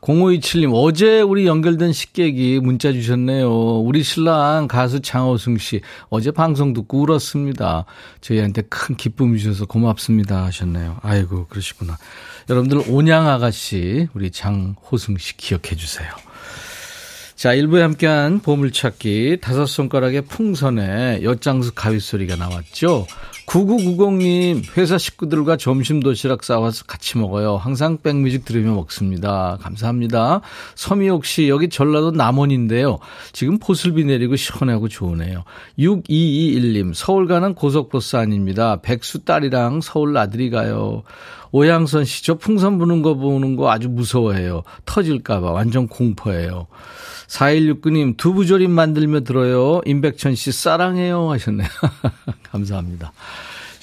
[0.00, 3.50] 0527님 어제 우리 연결된 식객이 문자 주셨네요.
[3.80, 7.84] 우리 신랑 가수 장호승 씨 어제 방송 듣고 울었습니다.
[8.22, 11.00] 저희한테 큰 기쁨 주셔서 고맙습니다 하셨네요.
[11.02, 11.98] 아이고 그러시구나.
[12.48, 16.08] 여러분들 온양 아가씨 우리 장호승 씨 기억해 주세요.
[17.36, 23.06] 자, 일부에 함께한 보물찾기 다섯 손가락의 풍선에 엿장수 가위 소리가 나왔죠.
[23.46, 27.58] 9990님, 회사 식구들과 점심 도시락 싸와서 같이 먹어요.
[27.58, 29.58] 항상 백뮤직 들으며 먹습니다.
[29.60, 30.40] 감사합니다.
[30.76, 32.98] 서미옥 씨, 여기 전라도 남원인데요.
[33.32, 35.44] 지금 보슬비 내리고 시원하고 좋으네요.
[35.78, 38.80] 6221님, 서울 가는 고속버스 아닙니다.
[38.80, 41.02] 백수 딸이랑 서울 아들이 가요.
[41.56, 44.62] 오양선 씨, 저 풍선 부는 거 보는 거 아주 무서워해요.
[44.84, 46.66] 터질까봐 완전 공포예요.
[47.28, 49.80] 4169님, 두부조림 만들며 들어요.
[49.86, 51.30] 임백천 씨, 사랑해요.
[51.30, 51.66] 하셨네요.
[52.52, 53.14] 감사합니다.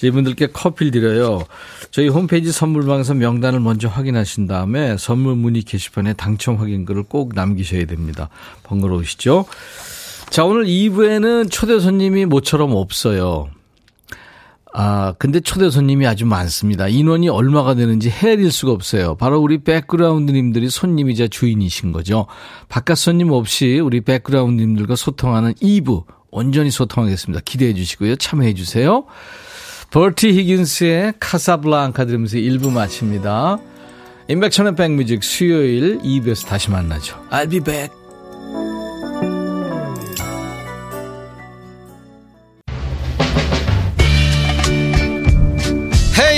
[0.04, 1.46] 이분들께 커피를 드려요.
[1.90, 8.30] 저희 홈페이지 선물방에서 명단을 먼저 확인하신 다음에 선물 문의 게시판에 당첨 확인글을 꼭 남기셔야 됩니다.
[8.64, 9.46] 번거로우시죠?
[10.30, 13.50] 자, 오늘 2부에는 초대 손님이 모처럼 없어요.
[14.76, 16.88] 아, 근데 초대 손님이 아주 많습니다.
[16.88, 19.16] 인원이 얼마가 되는지 헤아릴 수가 없어요.
[19.16, 22.26] 바로 우리 백그라운드님들이 손님이자 주인이신 거죠.
[22.70, 27.44] 바깥 손님 없이 우리 백그라운드님들과 소통하는 2부 온전히 소통하겠습니다.
[27.46, 28.16] 기대해 주시고요.
[28.16, 29.06] 참여해 주세요.
[29.92, 33.60] 버티 히긴스의 카사블랑카 들으면서 1부 마칩니다.
[34.28, 37.16] 임백천의 백뮤직 수요일 2부에서 다시 만나죠.
[37.30, 38.03] I'll be back.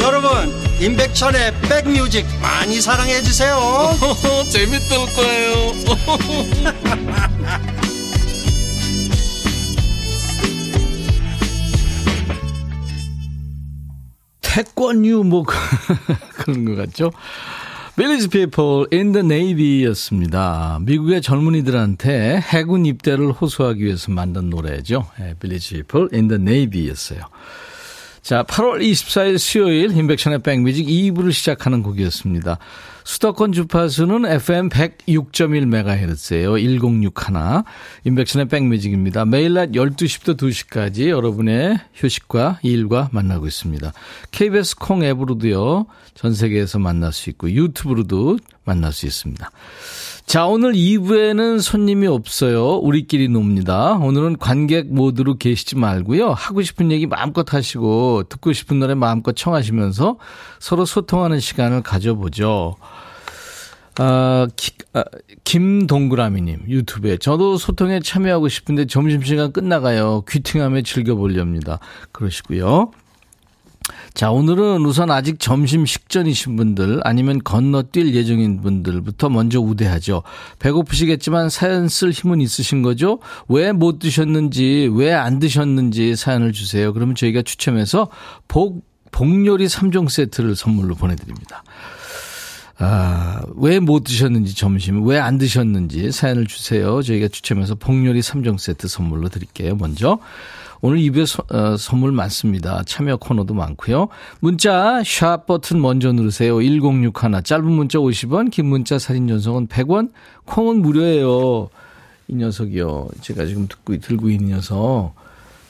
[0.00, 0.30] 여러분
[0.80, 3.58] 임백천의 백뮤직 많이 사랑해 주세요
[4.50, 5.72] 재밌을 거예요
[14.40, 15.44] 태권유 뭐
[16.38, 17.10] 그런 것 같죠
[17.96, 20.78] 빌리지 피플 in the Navy였습니다.
[20.82, 25.08] 미국의 젊은이들한테 해군 입대를 호소하기 위해서 만든 노래죠.
[25.40, 27.22] 빌리지 피플 in the Navy였어요.
[28.22, 32.58] 자, 8월 24일 수요일 임백천의 백뮤직 2부를 시작하는 곡이었습니다.
[33.04, 36.60] 수도권 주파수는 FM 106.1MHz예요.
[36.60, 37.62] 1061.
[38.04, 39.24] 임백천의 백뮤직입니다.
[39.24, 43.92] 매일 낮 12시부터 2시까지 여러분의 휴식과 일과 만나고 있습니다.
[44.30, 45.86] KBS 콩 앱으로도요.
[46.14, 49.50] 전 세계에서 만날 수 있고 유튜브로도 만날 수 있습니다.
[50.28, 52.74] 자, 오늘 2부에는 손님이 없어요.
[52.74, 53.92] 우리끼리 놉니다.
[53.94, 56.32] 오늘은 관객 모드로 계시지 말고요.
[56.32, 60.18] 하고 싶은 얘기 마음껏 하시고 듣고 싶은 노래 마음껏 청하시면서
[60.58, 62.76] 서로 소통하는 시간을 가져보죠.
[63.96, 65.02] 아, 기, 아,
[65.44, 70.24] 김동그라미님 유튜브에 저도 소통에 참여하고 싶은데 점심시간 끝나가요.
[70.28, 71.78] 귀팅하며 즐겨보렵니다.
[72.12, 72.90] 그러시고요.
[74.14, 80.22] 자, 오늘은 우선 아직 점심 식전이신 분들 아니면 건너뛸 예정인 분들부터 먼저 우대하죠.
[80.58, 83.20] 배고프시겠지만 사연 쓸 힘은 있으신 거죠?
[83.48, 86.92] 왜 못 드셨는지, 왜 안 드셨는지 사연을 주세요.
[86.92, 88.08] 그러면 저희가 추첨해서
[88.48, 91.62] 복, 복요리 3종 세트를 선물로 보내드립니다.
[92.80, 97.02] 아, 왜 못 드셨는지 점심, 왜 안 드셨는지 사연을 주세요.
[97.02, 99.74] 저희가 추첨해서 복요리 3종 세트 선물로 드릴게요.
[99.76, 100.18] 먼저.
[100.80, 102.82] 오늘 2부에 어, 선물 많습니다.
[102.86, 104.08] 참여 코너도 많고요.
[104.40, 106.60] 문자 샵 버튼 먼저 누르세요.
[106.60, 107.12] 1061
[107.42, 110.12] 짧은 문자 50원 긴 문자 사진 전송은 100원
[110.44, 111.68] 콩은 무료예요.
[112.28, 113.08] 이 녀석이요.
[113.22, 115.14] 제가 지금 듣고 들고 있는 녀석.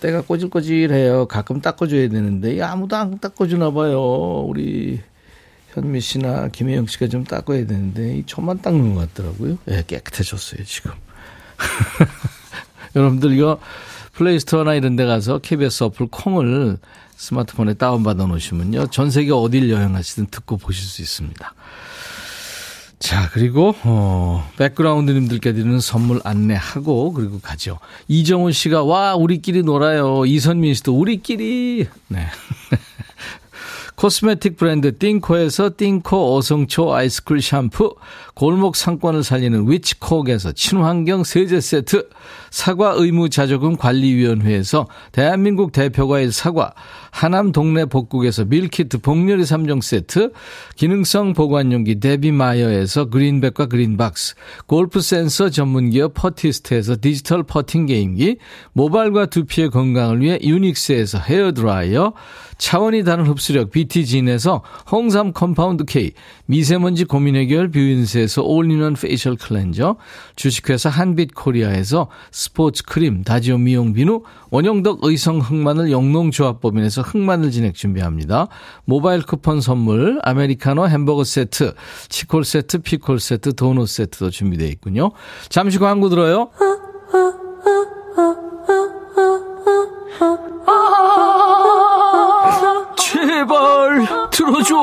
[0.00, 1.26] 때가 꼬질꼬질해요.
[1.26, 4.44] 가끔 닦아줘야 되는데 아무도 안 닦아주나 봐요.
[4.46, 5.00] 우리
[5.72, 9.58] 현미 씨나 김혜영 씨가 좀 닦아야 되는데 저만 닦는 것 같더라고요.
[9.68, 10.92] 예, 네, 깨끗해졌어요 지금.
[12.94, 13.60] 여러분들 이거
[14.18, 16.78] 플레이스토어나 이런 데 가서 KBS 어플 콩을
[17.16, 18.88] 스마트폰에 다운받아 놓으시면요.
[18.88, 21.54] 전 세계 어딜 여행하시든 듣고 보실 수 있습니다.
[22.98, 27.78] 자, 그리고, 어, 백그라운드님들께 드리는 선물 안내하고, 그리고 가죠.
[28.08, 30.26] 이정훈 씨가, 와, 우리끼리 놀아요.
[30.26, 31.86] 이선민 씨도 우리끼리.
[32.08, 32.26] 네.
[33.98, 37.96] 코스메틱 브랜드 띵코에서 띵코 어성초 아이스쿨 샴푸,
[38.34, 42.08] 골목 상권을 살리는 위치콕에서 친환경 세제 세트,
[42.50, 46.72] 사과 의무 자조금 관리위원회에서 대한민국 대표과일 사과,
[47.10, 50.32] 하남 동네 복국에서 밀키트 복요리 3종 세트,
[50.76, 54.34] 기능성 보관용기 데비마이어에서 그린백과 그린박스,
[54.66, 58.36] 골프 센서 전문기업 퍼티스트에서 디지털 퍼팅 게임기,
[58.72, 62.12] 모발과 두피의 건강을 위해 유닉스에서 헤어드라이어,
[62.58, 66.12] 차원이 다른 흡수력 BT진에서 홍삼 compound K,
[66.46, 69.96] 미세먼지 고민 해결 뷰인스에서 올리는 facial cleanser,
[70.34, 72.08] 주식회사 한빛 코리아에서
[72.38, 74.22] 스포츠 크림, 다지오 미용 비누,
[74.52, 78.46] 원형덕 의성 흑마늘 영농조합법인에서 흑마늘 진액 준비합니다.
[78.84, 81.74] 모바일 쿠폰 선물, 아메리카노 햄버거 세트,
[82.08, 85.10] 치콜 세트, 피콜 세트, 도넛 세트도 준비되어 있군요.
[85.48, 86.50] 잠시 광고 들어요.
[92.96, 94.76] 제발 들어줘.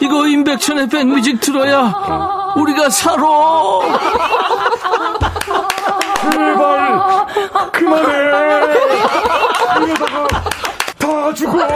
[0.00, 3.22] 이거 임백천의 백뮤직 들어야 우리가 살아.
[6.30, 7.26] 제발
[7.72, 8.30] 그만해.
[10.98, 11.66] 다 죽어.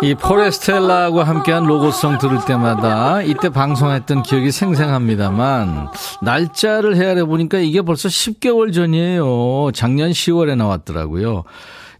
[0.00, 5.88] 이 포레스텔라하고 함께한 로고송 들을 때마다 이때 방송했던 기억이 생생합니다만
[6.22, 9.72] 날짜를 헤아려 보니까 이게 벌써 10개월 전이에요.
[9.74, 11.42] 작년 10월에 나왔더라고요.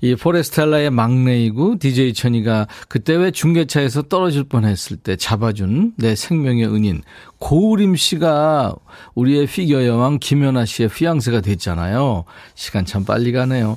[0.00, 7.02] 이 포레스텔라의 막내이고 DJ 천이가 그때 왜 중계차에서 떨어질 뻔했을 때 잡아준 내 생명의 은인
[7.38, 8.74] 고우림 씨가
[9.14, 12.24] 우리의 피겨 여왕 김연아 씨의 피앙세가 됐잖아요.
[12.54, 13.76] 시간 참 빨리 가네요.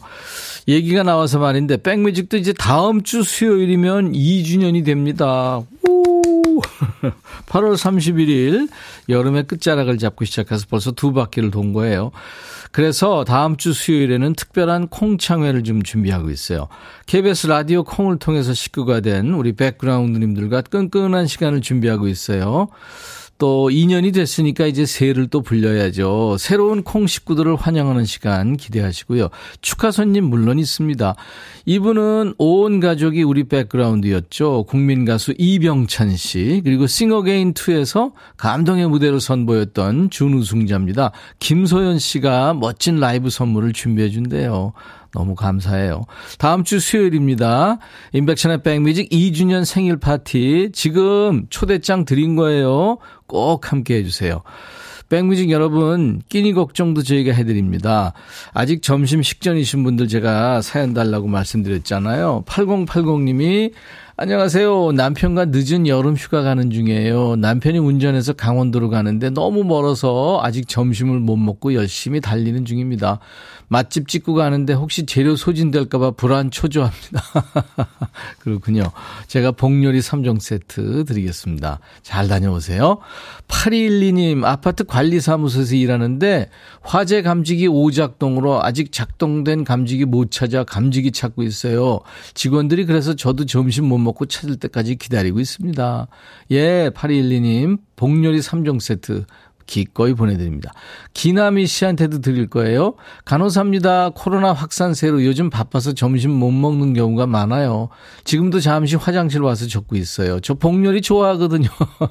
[0.68, 5.62] 얘기가 나와서 말인데 백뮤직도 이제 다음 주 수요일이면 2주년이 됩니다.
[5.88, 6.11] 오!
[7.48, 8.70] 8월 31일
[9.10, 12.12] 여름의 끝자락을 잡고 시작해서 벌써 두 바퀴를 돈 거예요.
[12.72, 16.68] 그래서 다음 주 수요일에는 특별한 콩창회를 좀 준비하고 있어요.
[17.06, 22.70] KBS 라디오 콩을 통해서 식구가 된 우리 백그라운드님들과 끈끈한 시간을 준비하고 있어요.
[23.42, 26.38] 또 2년이 됐으니까 이제 새해를 또 불려야죠.
[26.38, 29.30] 새로운 콩 식구들을 환영하는 시간 기대하시고요.
[29.62, 31.16] 축하 손님 물론 있습니다.
[31.66, 34.66] 이분은 온 가족이 우리 백그라운드였죠.
[34.68, 41.12] 국민 가수 이병찬 씨 그리고 싱어게인 2에서 감동의 무대로 선보였던 준우승자입니다.
[41.40, 44.74] 김소연 씨가 멋진 라이브 선물을 준비해 준대요.
[45.14, 46.06] 너무 감사해요.
[46.38, 47.80] 다음 주 수요일입니다.
[48.14, 52.98] 임백천의 백뮤직 2주년 생일 파티 지금 초대장 드린 거예요.
[53.28, 54.42] 꼭 함께 해주세요.
[55.12, 58.14] 백뮤직 여러분 끼니 걱정도 저희가 해드립니다.
[58.54, 62.46] 아직 점심 식전이신 분들 제가 사연 달라고 말씀드렸잖아요.
[62.48, 63.74] 8080님이
[64.16, 64.92] 안녕하세요.
[64.94, 67.36] 남편과 늦은 여름 휴가 가는 중이에요.
[67.38, 73.20] 남편이 운전해서 강원도로 가는데 너무 멀어서 아직 점심을 못 먹고 열심히 달리는 중입니다.
[73.72, 77.24] 맛집 찍고 가는데 혹시 재료 소진될까봐 불안 초조합니다.
[78.40, 78.84] 그렇군요.
[79.28, 81.80] 제가 복요리 3종 세트 드리겠습니다.
[82.04, 82.98] 잘 다녀오세요.
[83.48, 86.50] 8212님, 아파트 관리사무소에서 일하는데
[86.82, 92.02] 화재 감지기 오작동으로 아직 작동된 감지기 못 찾아 감지기 찾고 있어요.
[92.34, 96.08] 직원들이 그래서 저도 점심 못 먹고 찾을 때까지 기다리고 있습니다.
[96.52, 99.24] 예, 8212님, 복요리 3종 세트
[99.72, 100.74] 기꺼이 보내드립니다.
[101.14, 102.96] 기남이 씨한테도 드릴 거예요.
[103.24, 104.10] 간호사입니다.
[104.10, 107.88] 코로나 확산세로 요즘 바빠서 점심 못 먹는 경우가 많아요.
[108.26, 110.42] 지금도 잠시 화장실 와서 적고 있어요.
[110.42, 111.70] 저 복요리 좋아하거든요.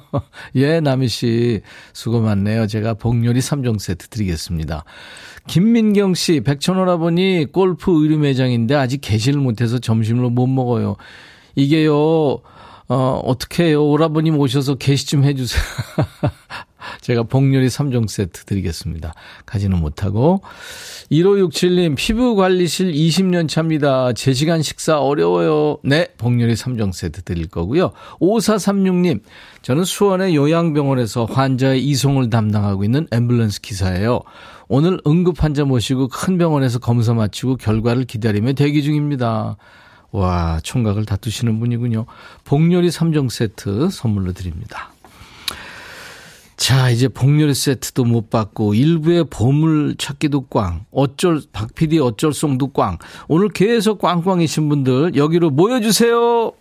[0.55, 1.61] 예, 남희 씨.
[1.93, 2.65] 수고 많네요.
[2.65, 4.83] 제가 복요리 3종 세트 드리겠습니다.
[5.45, 10.95] 김민경 씨, 백천오라보니 골프 의류 매장인데 아직 개시를 못해서 점심을 못 먹어요.
[11.55, 12.41] 이게요,
[12.87, 13.85] 어, 어떻게 해요?
[13.85, 15.61] 오라버님 오셔서 개시 좀 해주세요.
[17.01, 19.13] 제가 복요리 3종 세트 드리겠습니다.
[19.45, 20.41] 가지는 못하고.
[21.11, 24.13] 1567님, 피부관리실 20년 차입니다.
[24.13, 25.77] 제 시간 식사 어려워요.
[25.83, 27.91] 네, 복요리 3종 세트 드릴 거고요.
[28.19, 29.21] 5436님,
[29.61, 34.21] 저는 수원의 요양병원에서 환자의 이송을 담당하고 있는 앰뷸런스 기사예요.
[34.67, 39.57] 오늘 응급 환자 모시고 큰 병원에서 검사 마치고 결과를 기다리며 대기 중입니다.
[40.11, 42.05] 와, 총각을 다투시는 분이군요.
[42.45, 44.90] 복요리 3종 세트 선물로 드립니다.
[46.61, 50.85] 자, 이제 복렬 세트도 못 받고 일부의 보물 찾기도 꽝.
[50.91, 52.99] 어쩔 박 PD 어쩔 송도 꽝.
[53.27, 56.51] 오늘 계속 꽝꽝이신 분들 여기로 모여 주세요.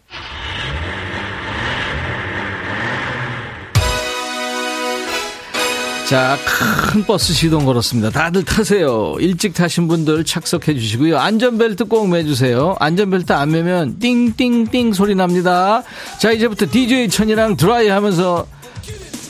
[6.08, 8.08] 자, 큰 버스 시동 걸었습니다.
[8.08, 9.16] 다들 타세요.
[9.20, 11.18] 일찍 타신 분들 착석해 주시고요.
[11.18, 12.74] 안전벨트 꼭 매주세요.
[12.80, 15.82] 안전벨트 안 매면 띵띵띵 소리 납니다.
[16.18, 18.46] 자, 이제부터 DJ 천이랑 드라이 하면서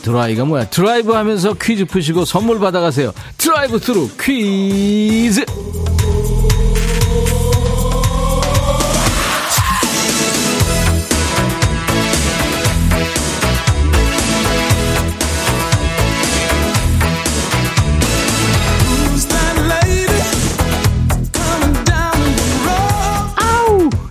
[0.02, 0.68] 드라이가 뭐야?
[0.70, 3.12] 드라이브 하면서 퀴즈 푸시고 선물 받아가세요.
[3.38, 5.44] 드라이브 스루 퀴즈!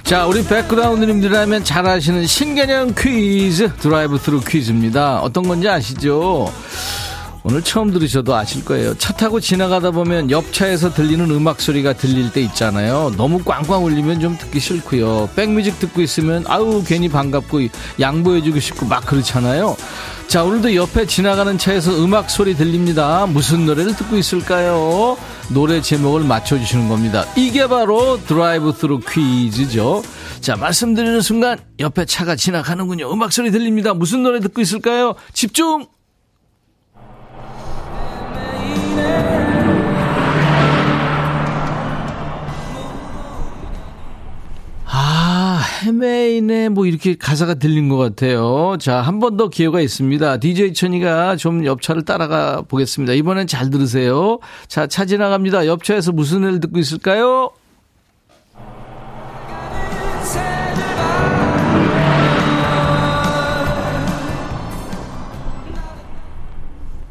[0.09, 5.19] 자, 우리 백그라운드님들이라면 잘 아시는 신개념 퀴즈, 드라이브 스루 퀴즈입니다.
[5.19, 6.51] 어떤 건지 아시죠?
[7.43, 8.97] 오늘 처음 들으셔도 아실 거예요.
[8.97, 13.13] 차 타고 지나가다 보면 옆차에서 들리는 음악 소리가 들릴 때 있잖아요.
[13.17, 15.29] 너무 꽝꽝 울리면 좀 듣기 싫고요.
[15.35, 17.59] 백뮤직 듣고 있으면 아우 괜히 반갑고
[17.99, 19.77] 양보해주고 싶고 막 그렇잖아요.
[20.27, 23.27] 자, 오늘도 옆에 지나가는 차에서 음악 소리 들립니다.
[23.27, 25.17] 무슨 노래를 듣고 있을까요?
[25.49, 27.25] 노래 제목을 맞춰주시는 겁니다.
[27.35, 30.03] 이게 바로 드라이브 스루 퀴즈죠.
[30.41, 33.11] 자, 말씀드리는 순간 옆에 차가 지나가는군요.
[33.11, 33.93] 음악 소리 들립니다.
[33.93, 35.15] 무슨 노래 듣고 있을까요?
[35.33, 35.87] 집중!
[45.83, 48.75] 헤메인의 뭐 이렇게 가사가 들린 것 같아요.
[48.79, 50.37] 자, 한 번 더 기회가 있습니다.
[50.37, 53.13] DJ 천이가 좀 옆차를 따라가 보겠습니다.
[53.13, 54.39] 이번엔 잘 들으세요.
[54.67, 55.65] 자, 차 지나갑니다.
[55.67, 57.51] 옆차에서 무슨 애를 듣고 있을까요?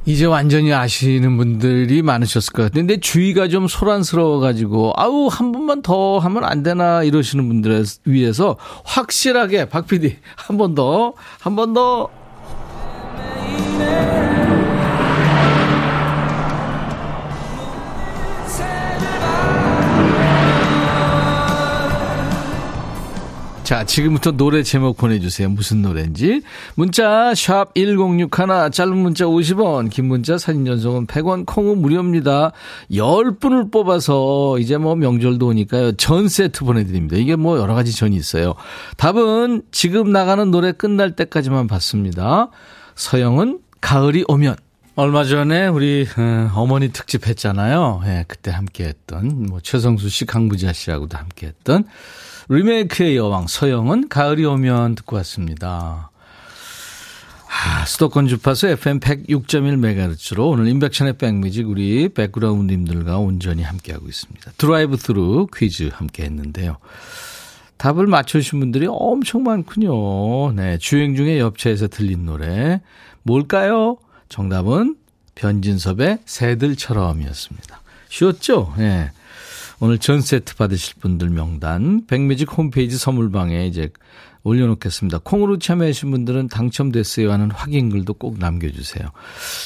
[0.09, 6.45] 이제 완전히 아시는 분들이 많으셨을 것 같은데 주의가 좀 소란스러워가지고 아우 한 번만 더 하면
[6.45, 8.57] 안 되나 이러시는 분들을 위해서
[8.87, 11.13] 확실하게 박 PD 한 번 더
[11.45, 12.09] 한 번 더.
[23.69, 25.51] 자, 지금부터 노래 제목 보내주세요.
[25.51, 26.41] 무슨 노래인지.
[26.75, 32.53] 문자, 샵 1061, 짧은 문자 50원, 긴 문자 사진 전송은 100원, 콩은 무료입니다.
[32.91, 35.93] 10분을 뽑아서 이제 뭐 명절도 오니까요.
[35.97, 37.19] 전 세트 보내드립니다.
[37.19, 38.55] 이게 뭐 여러 가지 전이 있어요.
[38.97, 42.49] 답은 지금 나가는 노래 끝날 때까지만 받습니다.
[42.95, 44.57] 서영은 가을이 오면.
[44.95, 48.01] 얼마 전에 우리 어, 어머니 특집 했잖아요.
[48.07, 51.85] 예, 그때 함께 했던 뭐 최성수 씨, 강부자 씨하고도 함께 했던
[52.51, 56.11] 리메이크의 여왕 서영은 가을이 오면 듣고 왔습니다.
[57.51, 64.53] 아, 수도권 주파수 FM 106.1MHz로 오늘 임백천의 백뮤직 우리 백그라운드님들과 온전히 함께하고 있습니다.
[64.57, 66.79] 드라이브 스루 퀴즈 함께 했는데요.
[67.77, 70.53] 답을 맞춰주신 분들이 엄청 많군요.
[70.53, 72.81] 네, 주행 중에 옆차에서 들린 노래
[73.23, 73.99] 뭘까요?
[74.29, 74.97] 정답은
[75.35, 77.81] 변진섭의 새들처럼이었습니다.
[78.09, 78.75] 쉬웠죠?
[78.79, 78.83] 예.
[78.83, 79.11] 네.
[79.81, 83.91] 오늘 전 세트 받으실 분들 명단 백뮤직 홈페이지 선물방에 이제
[84.43, 85.19] 올려놓겠습니다.
[85.19, 89.09] 콩으로 참여하신 분들은 당첨됐어요 하는 확인글도 꼭 남겨주세요.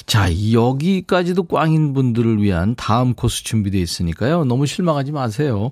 [0.07, 4.45] 자, 여기까지도 꽝인 분들을 위한 다음 코스 준비되어 있으니까요.
[4.45, 5.71] 너무 실망하지 마세요.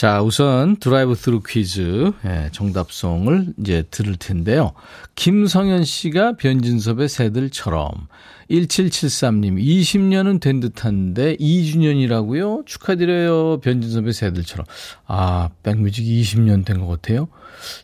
[0.00, 4.72] 자, 우선 드라이브 스루 퀴즈 예, 정답송을 이제 들을 텐데요.
[5.14, 8.08] 김성현 씨가 변진섭의 새들처럼
[8.50, 12.64] 1773님 20년은 된 듯한데 2주년이라고요?
[12.64, 13.60] 축하드려요.
[13.60, 14.64] 변진섭의 새들처럼.
[15.06, 17.28] 아, 백뮤직 20년 된 것 같아요.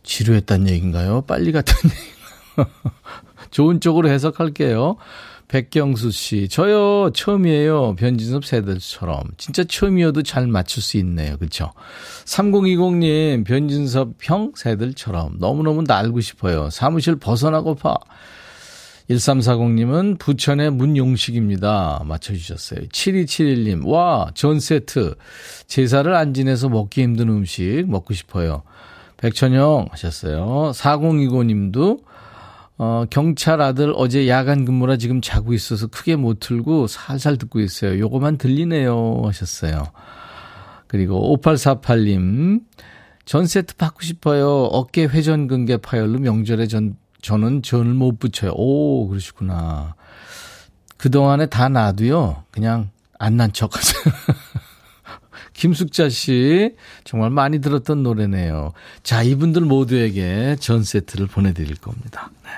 [0.02, 1.20] 지루했단 얘기인가요?
[1.26, 2.80] 빨리 갔단 얘기인가요?
[3.50, 4.96] 좋은 쪽으로 해석할게요.
[5.49, 7.94] 백경수 씨, 저요, 처음이에요.
[7.97, 9.22] 변진섭 새들처럼.
[9.36, 11.36] 진짜 처음이어도 잘 맞출 수 있네요.
[11.36, 11.72] 그쵸?
[12.24, 15.36] 3020님, 변진섭 형 세들처럼.
[15.38, 16.68] 너무너무 날고 싶어요.
[16.70, 17.97] 사무실 벗어나고파.
[19.09, 22.03] 1340님은 부천의 문용식입니다.
[22.05, 22.80] 맞춰주셨어요.
[22.88, 25.14] 7271님, 와, 전 세트.
[25.68, 28.62] 제사를 안 지내서 먹기 힘든 음식 먹고 싶어요.
[29.18, 30.72] 백천영 하셨어요.
[30.74, 32.01] 4025님도
[32.78, 37.98] 어, 경찰 아들 어제 야간 근무라 지금 자고 있어서 크게 못 틀고 살살 듣고 있어요.
[37.98, 39.22] 요거만 들리네요.
[39.24, 39.84] 하셨어요.
[40.86, 42.62] 그리고 5848님,
[43.24, 44.48] 전 세트 받고 싶어요.
[44.64, 48.52] 어깨 회전 근개 파열로 명절에 전, 저는 전을 못 붙여요.
[48.54, 49.94] 오, 그러시구나.
[50.98, 52.44] 그동안에 다 놔도요.
[52.50, 54.02] 그냥 안 난 척 하세요.
[55.54, 56.74] 김숙자 씨,
[57.04, 58.72] 정말 많이 들었던 노래네요.
[59.02, 62.30] 자, 이분들 모두에게 전 세트를 보내드릴 겁니다.
[62.44, 62.50] 네.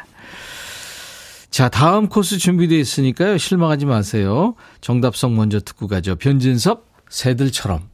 [1.50, 3.38] 자, 다음 코스 준비되어 있으니까요.
[3.38, 4.54] 실망하지 마세요.
[4.80, 6.16] 정답성 먼저 듣고 가죠.
[6.16, 7.88] 변진섭, 새들처럼.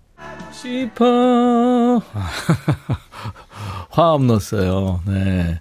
[0.52, 2.00] 싶어.
[3.94, 5.02] 화음 넣었어요.
[5.06, 5.60] 네.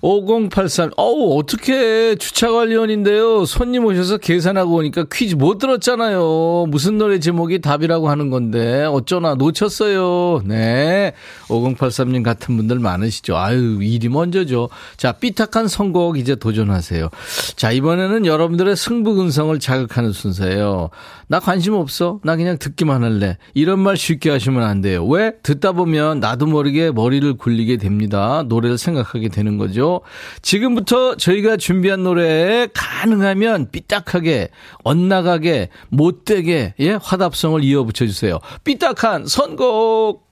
[0.00, 3.44] 5083, 어우, 어떻게 주차관리원인데요.
[3.44, 6.68] 손님 오셔서 계산하고 오니까 퀴즈 못 들었잖아요.
[6.68, 10.40] 무슨 노래 제목이 답이라고 하는 건데, 어쩌나 놓쳤어요.
[10.46, 11.12] 네.
[11.48, 13.36] 5083님 같은 분들 많으시죠.
[13.36, 14.70] 아유, 일이 먼저죠.
[14.96, 17.10] 자, 삐딱한 선곡 이제 도전하세요.
[17.56, 20.88] 자, 이번에는 여러분들의 승부근성을 자극하는 순서예요.
[21.30, 22.18] 나 관심 없어.
[22.24, 23.38] 나 그냥 듣기만 할래.
[23.54, 25.06] 이런 말 쉽게 하시면 안 돼요.
[25.06, 25.30] 왜?
[25.44, 28.42] 듣다 보면 나도 모르게 머리를 굴리게 됩니다.
[28.48, 30.00] 노래를 생각하게 되는 거죠.
[30.42, 34.48] 지금부터 저희가 준비한 노래에 가능하면 삐딱하게,
[34.82, 38.40] 엇나가게, 못되게, 예, 화답성을 이어 붙여주세요.
[38.64, 40.28] 삐딱한 선곡!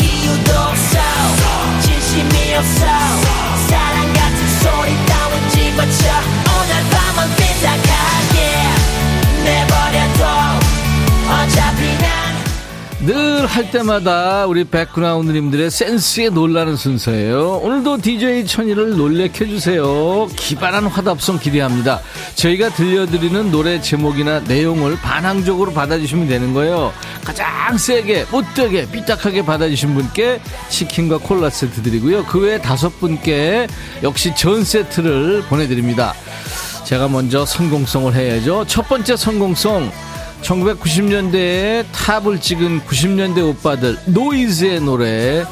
[0.00, 0.52] 이유도
[3.66, 6.10] 사랑 같은 소리 따윈 집어쳐,
[6.46, 8.27] 오늘 밤은 삐딱하
[13.08, 17.60] 늘 할 때마다 우리 백그라운드님들의 센스에 놀라는 순서예요.
[17.62, 20.28] 오늘도 DJ 천이를 놀래켜주세요.
[20.36, 22.00] 기발한 화답송 기대합니다.
[22.34, 26.92] 저희가 들려드리는 노래 제목이나 내용을 반항적으로 받아주시면 되는 거예요.
[27.24, 32.26] 가장 세게, 못되게, 삐딱하게 받아주신 분께 치킨과 콜라 세트 드리고요.
[32.26, 33.66] 그 외에 다섯 분께
[34.02, 36.14] 역시 전 세트를 보내드립니다.
[36.84, 38.66] 제가 먼저 성공성을 해야죠.
[38.68, 39.90] 첫 번째 성공성.
[40.42, 45.44] 1990년대에 탑을 찍은 90년대 오빠들 노이즈의 노래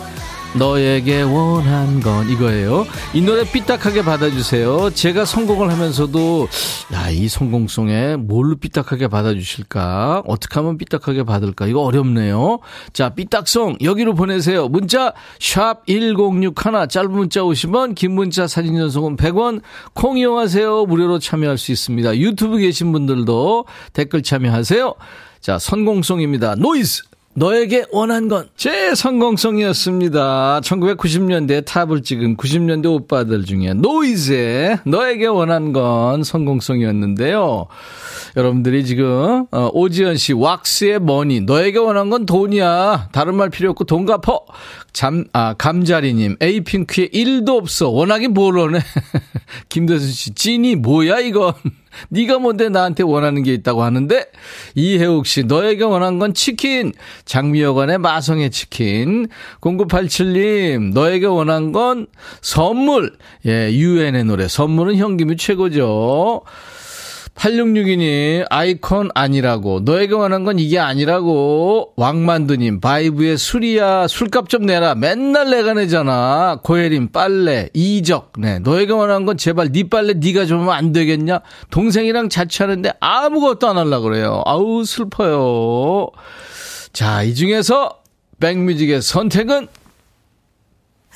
[0.54, 2.86] 너에게 원한 건 이거예요.
[3.12, 4.90] 이 노래 삐딱하게 받아주세요.
[4.90, 6.48] 제가 성공을 하면서도
[6.92, 10.24] 야 이 성공송에 뭘로 삐딱하게 받아주실까?
[10.26, 11.66] 어떻게 하면 삐딱하게 받을까?
[11.66, 12.58] 이거 어렵네요.
[12.92, 14.68] 자 삐딱송 여기로 보내세요.
[14.68, 16.52] 문자 샵 1061
[16.88, 19.62] 짧은 문자 50원 긴 문자 사진 전송은 100원
[19.94, 20.86] 콩 이용하세요.
[20.86, 22.16] 무료로 참여할 수 있습니다.
[22.18, 24.94] 유튜브 계신 분들도 댓글 참여하세요.
[25.40, 26.56] 자 성공송입니다.
[26.56, 27.04] 노이즈
[27.36, 30.60] 너에게 원한 건 제 성공송이었습니다.
[30.64, 37.66] 1990년대 탑을 찍은 90년대 오빠들 중에 노이즈의 너에게 원한 건 성공송이었는데요.
[38.36, 43.10] 여러분들이 지금 어, 오지연 씨 왁스의 머니 너에게 원한 건 돈이야.
[43.12, 44.44] 다른 말 필요 없고 돈 갚어.
[44.92, 47.90] 잠, 아, 감자리님, 에이핑크의 일도 없어.
[47.90, 48.80] 워낙에 뭘 원해.
[49.68, 51.52] 김대순 씨, 찐이 뭐야, 이건.
[52.08, 54.26] 네가 뭔데 나한테 원하는 게 있다고 하는데
[54.74, 56.92] 이혜욱 씨 너에게 원한 건 치킨.
[57.24, 59.28] 장미여관의 마성의 치킨.
[59.60, 62.06] 0987님 너에게 원한 건
[62.40, 63.16] 선물.
[63.46, 64.48] 예 유엔의 노래.
[64.48, 66.42] 선물은 현금이 최고죠
[67.36, 69.80] 8662님, 아이콘 아니라고.
[69.80, 71.92] 너에게 원한 건 이게 아니라고.
[71.96, 74.08] 왕만두님, 바이브의 술이야.
[74.08, 74.94] 술값 좀 내라.
[74.94, 76.60] 맨날 내가 내잖아.
[76.64, 77.68] 고혜림, 빨래.
[77.74, 78.58] 이적, 네.
[78.58, 81.40] 너에게 원한 건 제발 네 빨래 네가 좀 하면 안 되겠냐?
[81.70, 84.42] 동생이랑 자취하는데 아무것도 안 하려고 그래요.
[84.46, 86.08] 아우, 슬퍼요.
[86.92, 88.00] 자, 이 중에서
[88.40, 89.68] 백뮤직의 선택은?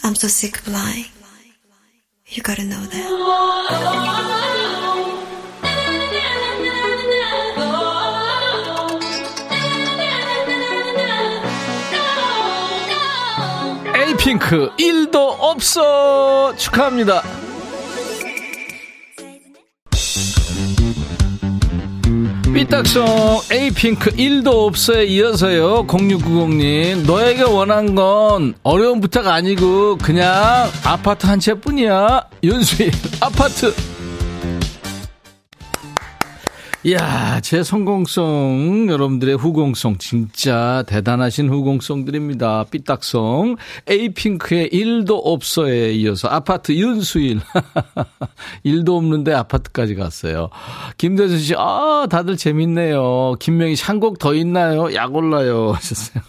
[0.03, 1.09] I'm so sick of lying.
[2.33, 4.50] You gotta know that.
[14.31, 16.55] 핑크 1도 없어.
[16.55, 17.21] 축하합니다.
[22.55, 25.85] 삐딱송 에이핑크 1도 없어에 이어서요.
[25.89, 30.31] 0690님 너에게 원한 건 어려운 부탁 아니고 그냥
[30.85, 32.29] 아파트 한 채뿐이야.
[32.45, 33.75] 윤수일 아파트
[36.83, 42.65] 이야, 제 성공송, 여러분들의 후공송, 진짜 대단하신 후공송들입니다.
[42.71, 43.57] 삐딱송,
[43.87, 47.41] 에이핑크의 일도 없어에 이어서 아파트 윤수일.
[48.65, 50.49] 일도 없는데 아파트까지 갔어요.
[50.97, 53.35] 김대수 씨, 아, 다들 재밌네요.
[53.41, 54.95] 김명희 씨, 한곡 더 있나요?
[54.95, 55.73] 약 올라요.
[55.77, 56.23] 하셨어요.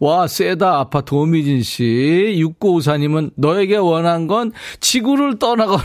[0.00, 0.78] 와, 세다.
[0.78, 1.82] 아파트 오미진 씨.
[2.38, 5.82] 6954님은 너에게 원한 건 지구를 떠나거나.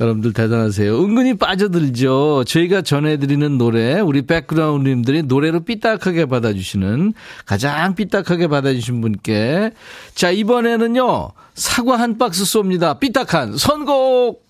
[0.00, 0.98] 여러분들 대단하세요.
[1.02, 2.44] 은근히 빠져들죠.
[2.46, 7.14] 저희가 전해드리는 노래, 우리 백그라운드님들이 노래로 삐딱하게 받아주시는
[7.46, 9.70] 가장 삐딱하게 받아주신 분께
[10.14, 12.98] 자 이번에는요 사과 한 박스 쏩니다.
[12.98, 14.44] 삐딱한 선곡.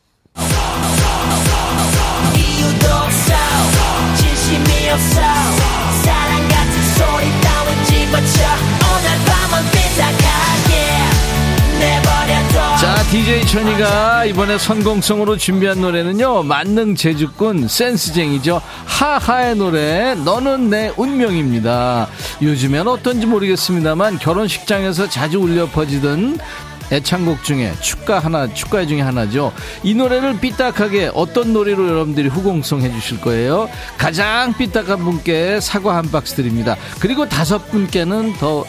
[6.04, 8.63] 사랑 같은 소리 따윈 집어쳐.
[13.10, 18.60] DJ 천이가 이번에 선공성으로 준비한 노래는요, 만능 제주꾼 센스쟁이죠.
[18.86, 22.08] 하하의 노래, 너는 내 운명입니다.
[22.42, 26.38] 요즘엔 어떤지 모르겠습니다만 결혼식장에서 자주 울려 퍼지던
[26.92, 29.52] 애창곡 중에 축가 하나, 축가 중에 하나죠.
[29.82, 33.68] 이 노래를 삐딱하게 어떤 노래로 여러분들이 후공성 해주실 거예요.
[33.96, 36.76] 가장 삐딱한 분께 사과 한 박스 드립니다.
[37.00, 38.64] 그리고 다섯 분께는 더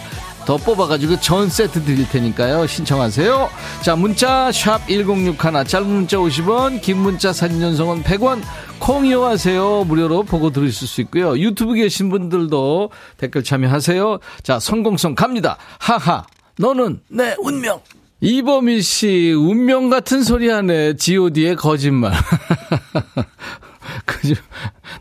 [0.45, 2.67] 더 뽑아가지고 전 세트 드릴 테니까요.
[2.67, 3.49] 신청하세요.
[3.81, 8.41] 자, 문자 샵 1061, 짧은 문자 50원, 긴 문자 사진 전송은 100원,
[8.79, 9.85] 콩 이용하세요.
[9.85, 11.37] 무료로 보고 들으실 수 있고요.
[11.39, 14.19] 유튜브 계신 분들도 댓글 참여하세요.
[14.43, 15.57] 자, 성공성 갑니다.
[15.79, 16.25] 하하,
[16.59, 17.81] 너는 내 운명.
[18.21, 20.95] 이범희 씨, 운명 같은 소리 하네.
[20.95, 22.13] god의 거짓말.
[24.05, 24.35] 그죠?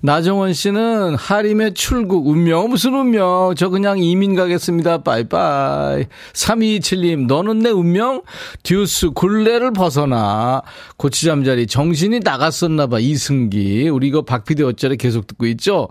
[0.00, 3.54] 나정원 씨는 하림의 출국, 운명, 무슨 운명?
[3.56, 5.02] 저 그냥 이민 가겠습니다.
[5.02, 6.04] 빠이빠이.
[6.32, 8.22] 3227님, 너는 내 운명?
[8.62, 10.62] 듀스, 굴레를 벗어나.
[10.96, 13.00] 고추잠자리, 정신이 나갔었나봐.
[13.00, 13.88] 이승기.
[13.88, 15.88] 우리 이거 박피디 어쩌래 계속 듣고 있죠?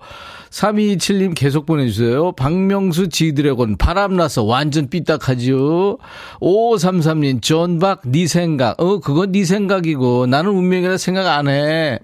[0.53, 2.33] 3227님 계속 보내주세요.
[2.33, 5.97] 박명수 지드래곤 바람나서 완전 삐딱하지요.
[6.39, 8.79] 5533님 존박 네 생각.
[8.79, 11.99] 어 그건 네 생각이고 나는 운명이라 생각 안 해.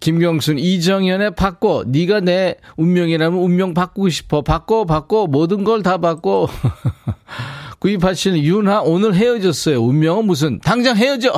[0.00, 1.84] 김경순, 이정현의 바꿔.
[1.86, 4.42] 네가 내 운명이라면 운명 바꾸고 싶어.
[4.42, 5.26] 바꿔, 바꿔.
[5.26, 6.48] 모든 걸 다 바꿔.
[7.86, 9.80] 9287 윤하 오늘 헤어졌어요.
[9.80, 11.32] 운명은 무슨 당장 헤어져.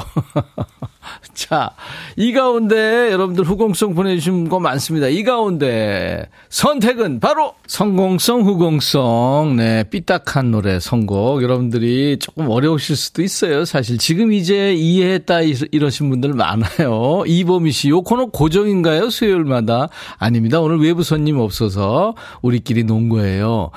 [1.34, 1.72] 자,
[2.16, 5.08] 이 가운데 여러분들 후공성 보내주신 거 많습니다.
[5.08, 9.56] 이 가운데 선택은 바로 성공성, 후공성.
[9.56, 11.42] 네, 삐딱한 노래 선곡.
[11.42, 13.66] 여러분들이 조금 어려우실 수도 있어요.
[13.66, 15.40] 사실 지금 이제 이해했다
[15.70, 17.24] 이러신 분들 많아요.
[17.26, 19.10] 이범희 씨, 요 코너 고정인가요?
[19.10, 19.88] 수요일마다?
[20.16, 20.60] 아닙니다.
[20.60, 23.70] 오늘 외부 손님 없어서 우리끼리 논 거예요.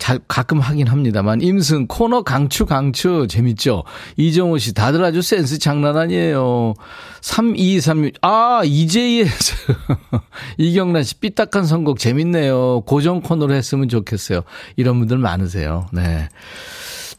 [0.00, 3.84] 자, 가끔 하긴 합니다만 임승 코너 강추 강추 재밌죠.
[4.16, 6.72] 이정호 씨 다들 아주 센스 장난 아니에요.
[7.20, 9.56] 3236 아, 이제이에서
[10.56, 12.80] 이경란 씨 삐딱한 선곡 재밌네요.
[12.86, 14.40] 고정 코너로 했으면 좋겠어요.
[14.76, 15.86] 이런 분들 많으세요.
[15.92, 16.30] 네.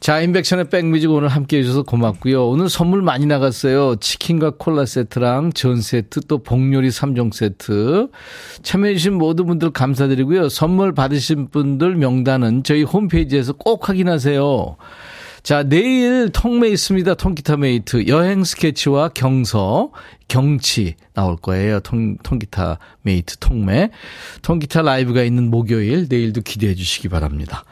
[0.02, 2.48] 자, 임백천의 백뮤직 오늘 함께 해주셔서 고맙고요.
[2.48, 3.94] 오늘 선물 많이 나갔어요.
[4.00, 8.08] 치킨과 콜라 세트랑 전 세트 또 복요리 3종 세트.
[8.64, 10.48] 참여해주신 모든 분들 감사드리고요.
[10.48, 14.76] 선물 받으신 분들 명단은 저희 홈페이지에서 꼭 확인하세요.
[15.44, 17.14] 자, 내일 통메 있습니다.
[17.14, 18.08] 통기타 메이트.
[18.08, 19.92] 여행 스케치와 경서,
[20.26, 21.78] 경치 나올 거예요.
[21.78, 23.90] 통, 통기타 메이트 통메.
[24.42, 27.62] 통기타 라이브가 있는 목요일, 내일도 기대해 주시기 바랍니다.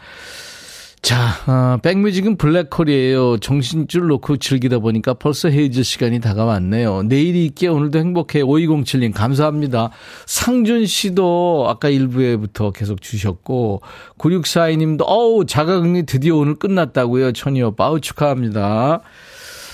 [1.03, 3.39] 자, 어, 백뮤직은 블랙홀이에요.
[3.39, 7.05] 정신줄 놓고 즐기다 보니까 벌써 헤이즈 시간이 다가왔네요.
[7.05, 8.43] 내일이 있게 오늘도 행복해.
[8.43, 9.91] 5207님, 감사합니다.
[10.27, 13.81] 상준 씨도 아까 1부에부터 계속 주셨고,
[14.19, 17.33] 9642님도, 어우, 자가격리 드디어 오늘 끝났다고요.
[17.33, 19.01] 천이 오빠, 아우, 축하합니다.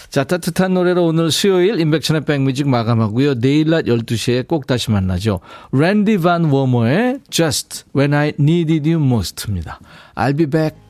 [0.08, 3.40] 자, 따뜻한 노래로 오늘 수요일 인백천의 백뮤직 마감하고요.
[3.40, 5.40] 내일 낮 12시에 꼭 다시 만나죠.
[5.72, 9.80] 랜디 반 워머의 Just When I Needed You Most입니다.
[10.14, 10.85] I'll be back.